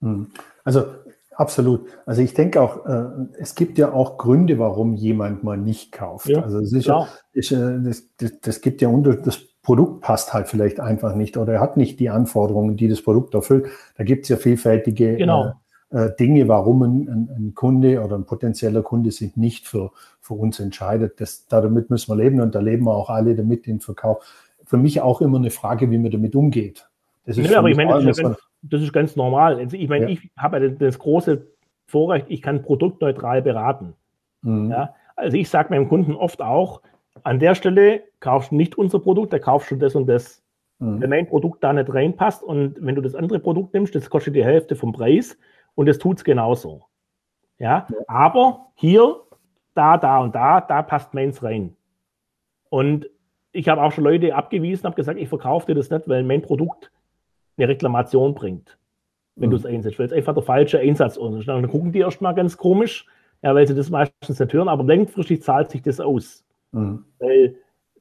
[0.00, 0.28] Hm.
[0.64, 0.84] Also
[1.32, 1.86] absolut.
[2.06, 3.04] Also ich denke auch, äh,
[3.38, 6.28] es gibt ja auch Gründe, warum jemand mal nicht kauft.
[6.28, 10.48] Ja, also sicher, ist, äh, das, das, das, gibt ja unter, das Produkt passt halt
[10.48, 13.66] vielleicht einfach nicht oder er hat nicht die Anforderungen, die das Produkt erfüllt.
[13.96, 15.54] Da gibt es ja vielfältige genau.
[15.92, 19.90] Äh, Dinge, warum ein, ein, ein, Kunde oder ein potenzieller Kunde sich nicht für,
[20.20, 21.20] für uns entscheidet.
[21.20, 24.24] Das, damit müssen wir leben und da leben wir auch alle damit im Verkauf.
[24.64, 26.88] Für mich auch immer eine Frage, wie man damit umgeht.
[27.26, 29.58] Das ist ja, aber ich meine, das ist, ganz, das ist ganz normal.
[29.58, 30.10] Also ich meine, ja.
[30.12, 31.46] ich habe das große
[31.86, 33.92] Vorrecht, ich kann produktneutral beraten.
[34.40, 34.70] Mhm.
[34.70, 34.94] Ja?
[35.14, 36.80] Also ich sage meinem Kunden oft auch,
[37.22, 40.42] an der Stelle kaufst du nicht unser Produkt, da kaufst du das und das.
[40.78, 41.02] Mhm.
[41.02, 44.34] Wenn mein Produkt da nicht reinpasst und wenn du das andere Produkt nimmst, das kostet
[44.34, 45.36] die Hälfte vom Preis,
[45.74, 46.84] und es tut es genauso.
[47.58, 47.86] Ja?
[47.88, 49.16] ja, aber hier,
[49.74, 51.76] da, da und da, da passt meins rein.
[52.68, 53.08] Und
[53.52, 56.42] ich habe auch schon Leute abgewiesen, habe gesagt, ich verkaufe dir das nicht, weil mein
[56.42, 56.90] Produkt
[57.56, 58.78] eine Reklamation bringt,
[59.36, 59.52] wenn mhm.
[59.52, 61.48] du es einsetzt, weil es einfach der falsche Einsatz ist.
[61.48, 63.06] Dann gucken die erstmal ganz komisch,
[63.42, 66.44] ja, weil sie das meistens nicht hören, aber langfristig zahlt sich das aus.
[66.72, 67.04] Mhm.
[67.18, 67.56] Weil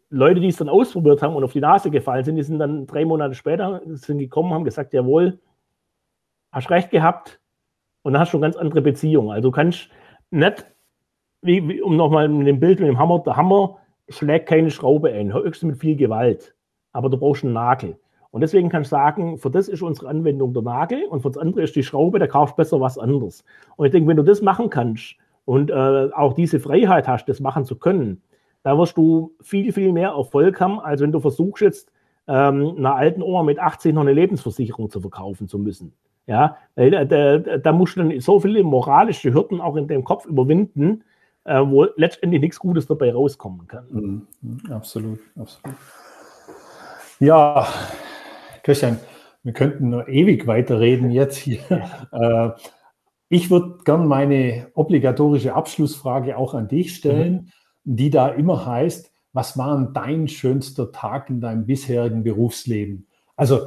[0.10, 2.88] Leute, die es dann ausprobiert haben und auf die Nase gefallen sind, die sind dann
[2.88, 5.40] drei Monate später sind gekommen, haben gesagt, jawohl,
[6.52, 7.41] hast recht gehabt,
[8.04, 9.32] und dann hast du eine ganz andere Beziehung.
[9.32, 9.90] Also du kannst
[10.30, 10.66] nicht,
[11.42, 13.78] wie, wie, um nochmal mit dem Bild mit dem Hammer, der Hammer
[14.10, 16.56] schlägt keine Schraube ein, höchstens mit viel Gewalt.
[16.94, 17.98] Aber du brauchst einen Nagel.
[18.32, 21.38] Und deswegen kannst du sagen, für das ist unsere Anwendung der Nagel und für das
[21.38, 23.44] andere ist die Schraube, da kaufst du besser was anderes.
[23.76, 27.42] Und ich denke, wenn du das machen kannst und äh, auch diese Freiheit hast, das
[27.42, 28.22] machen zu können,
[28.64, 31.92] da wirst du viel, viel mehr Erfolg haben, als wenn du versuchst jetzt
[32.28, 35.94] ähm, einer alten Oma mit 80 noch eine Lebensversicherung zu verkaufen zu müssen.
[36.28, 40.04] Ja, weil da, da, da musst du dann so viele moralische Hürden auch in deinem
[40.04, 41.04] Kopf überwinden,
[41.44, 43.86] äh, wo letztendlich nichts Gutes dabei rauskommen kann.
[43.90, 44.28] Mhm.
[44.42, 44.72] mhm.
[44.72, 45.78] Absolut, absolut.
[47.20, 47.68] Ja,
[48.64, 49.00] Christian,
[49.44, 51.60] wir könnten nur ewig weiterreden jetzt hier.
[52.12, 52.50] Äh,
[53.30, 57.34] ich würde gern meine obligatorische Abschlussfrage auch an dich stellen,
[57.86, 57.96] mhm.
[57.96, 63.08] die da immer heißt, was war dein schönster Tag in deinem bisherigen Berufsleben?
[63.38, 63.60] Also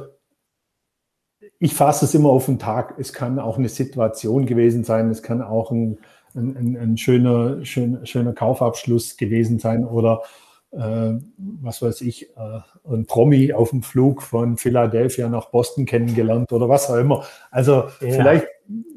[1.59, 2.95] ich fasse es immer auf den Tag.
[2.97, 5.97] Es kann auch eine Situation gewesen sein, es kann auch ein,
[6.35, 10.23] ein, ein schöner, schön, schöner Kaufabschluss gewesen sein oder
[10.71, 12.59] äh, was weiß ich, äh,
[12.91, 17.23] ein Promi auf dem Flug von Philadelphia nach Boston kennengelernt oder was auch immer.
[17.51, 18.11] Also ja.
[18.11, 18.47] vielleicht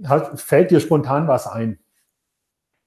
[0.05, 1.79] hat, fällt dir spontan was ein.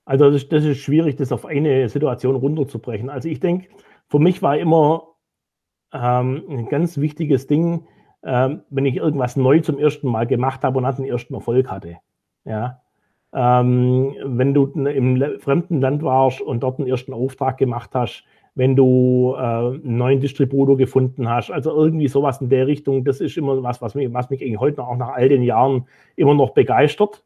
[0.04, 3.10] Also das, das, ist schwierig, das auf eine Situation runterzubrechen.
[3.10, 3.70] Also ich denke,
[4.10, 5.16] für mich war immer
[5.94, 7.86] ähm, ein ganz wichtiges Ding,
[8.24, 11.70] ähm, wenn ich irgendwas neu zum ersten Mal gemacht habe und dann den ersten Erfolg
[11.70, 11.98] hatte.
[12.46, 12.82] Ja.
[13.34, 18.76] Ähm, wenn du im fremden Land warst und dort einen ersten Auftrag gemacht hast, wenn
[18.76, 23.38] du äh, einen neuen Distributor gefunden hast, also irgendwie sowas in der Richtung, das ist
[23.38, 26.54] immer was, was mich, was mich eigentlich heute auch nach all den Jahren immer noch
[26.54, 27.24] begeistert.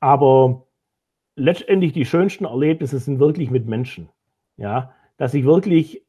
[0.00, 0.66] Aber
[1.36, 4.08] letztendlich die schönsten Erlebnisse sind wirklich mit Menschen.
[4.56, 6.02] Ja, dass ich wirklich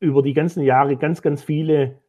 [0.00, 2.00] über die ganzen Jahre ganz, ganz viele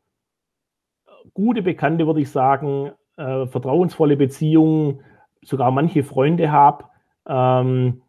[1.34, 4.99] gute Bekannte, würde ich sagen, äh, vertrauensvolle Beziehungen,
[5.41, 6.86] sogar manche Freunde habe,
[7.28, 8.01] ähm,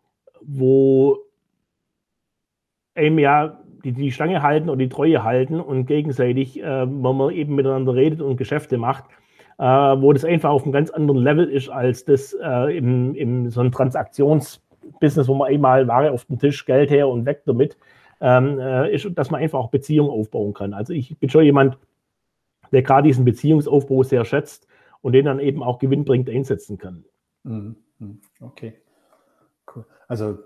[0.42, 1.18] wo
[2.96, 7.30] eben ja die, die Stange halten oder die Treue halten und gegenseitig, äh, wenn man
[7.30, 9.04] eben miteinander redet und Geschäfte macht,
[9.58, 13.50] äh, wo das einfach auf einem ganz anderen Level ist als das äh, im, im
[13.50, 17.76] so ein Transaktionsbusiness, wo man einmal Ware auf den Tisch, Geld her und weg damit,
[18.20, 20.72] ähm, äh, ist, dass man einfach auch Beziehungen aufbauen kann.
[20.72, 21.78] Also ich bin schon jemand,
[22.72, 24.66] der gerade diesen Beziehungsaufbau sehr schätzt
[25.02, 27.04] und den dann eben auch gewinnbringend einsetzen kann.
[27.44, 27.76] Mhm.
[27.98, 28.20] Mhm.
[28.40, 28.74] Okay,
[29.74, 29.86] cool.
[30.08, 30.38] Also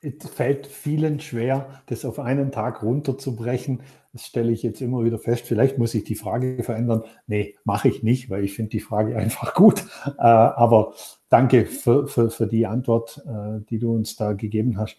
[0.00, 3.82] es fällt vielen schwer, das auf einen Tag runterzubrechen.
[4.12, 5.44] Das stelle ich jetzt immer wieder fest.
[5.44, 7.02] Vielleicht muss ich die Frage verändern.
[7.26, 9.84] Nee, mache ich nicht, weil ich finde die Frage einfach gut.
[10.06, 10.94] Äh, aber
[11.28, 14.96] danke für, für, für die Antwort, äh, die du uns da gegeben hast.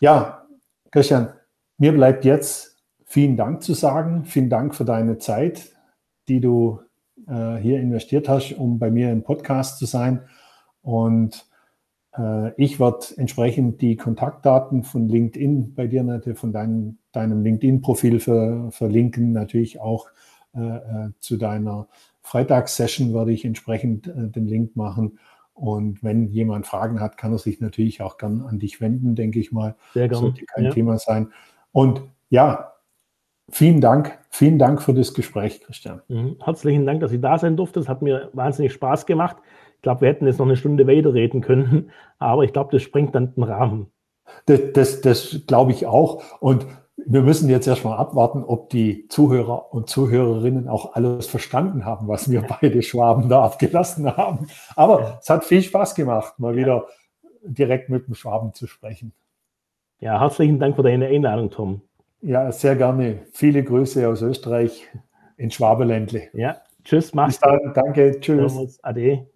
[0.00, 0.46] Ja,
[0.90, 1.32] Christian,
[1.76, 2.71] mir bleibt jetzt
[3.12, 4.24] vielen Dank zu sagen.
[4.24, 5.72] Vielen Dank für deine Zeit,
[6.28, 6.80] die du
[7.28, 10.22] äh, hier investiert hast, um bei mir im Podcast zu sein.
[10.80, 11.46] Und
[12.16, 18.70] äh, ich werde entsprechend die Kontaktdaten von LinkedIn bei dir, von dein, deinem LinkedIn-Profil ver,
[18.70, 20.08] verlinken, natürlich auch
[20.54, 21.88] äh, äh, zu deiner
[22.22, 25.18] Freitagssession werde ich entsprechend äh, den Link machen.
[25.52, 29.38] Und wenn jemand Fragen hat, kann er sich natürlich auch gern an dich wenden, denke
[29.38, 29.76] ich mal.
[29.92, 30.22] Sehr gerne.
[30.22, 30.70] Sollte kein ja.
[30.70, 31.28] Thema sein.
[31.72, 32.00] Und
[32.30, 32.71] ja,
[33.52, 34.18] vielen Dank.
[34.30, 36.02] Vielen Dank für das Gespräch, Christian.
[36.08, 36.36] Mhm.
[36.42, 37.80] Herzlichen Dank, dass ich da sein durfte.
[37.80, 39.36] Es hat mir wahnsinnig Spaß gemacht.
[39.76, 43.14] Ich glaube, wir hätten jetzt noch eine Stunde weiterreden können, aber ich glaube, das sprengt
[43.14, 43.86] dann den Rahmen.
[44.46, 46.22] Das, das, das glaube ich auch.
[46.40, 52.08] Und wir müssen jetzt erstmal abwarten, ob die Zuhörer und Zuhörerinnen auch alles verstanden haben,
[52.08, 54.46] was wir beide Schwaben da abgelassen haben.
[54.76, 56.86] Aber es hat viel Spaß gemacht, mal wieder
[57.42, 59.12] direkt mit dem Schwaben zu sprechen.
[59.98, 61.82] Ja, herzlichen Dank für deine Einladung, Tom.
[62.22, 63.26] Ja, sehr gerne.
[63.32, 64.88] Viele Grüße aus Österreich
[65.36, 66.28] in Schwabeländle.
[66.32, 67.60] Ja, tschüss, mach's gut.
[67.74, 68.52] Danke, tschüss.
[68.52, 69.26] Servus, ade.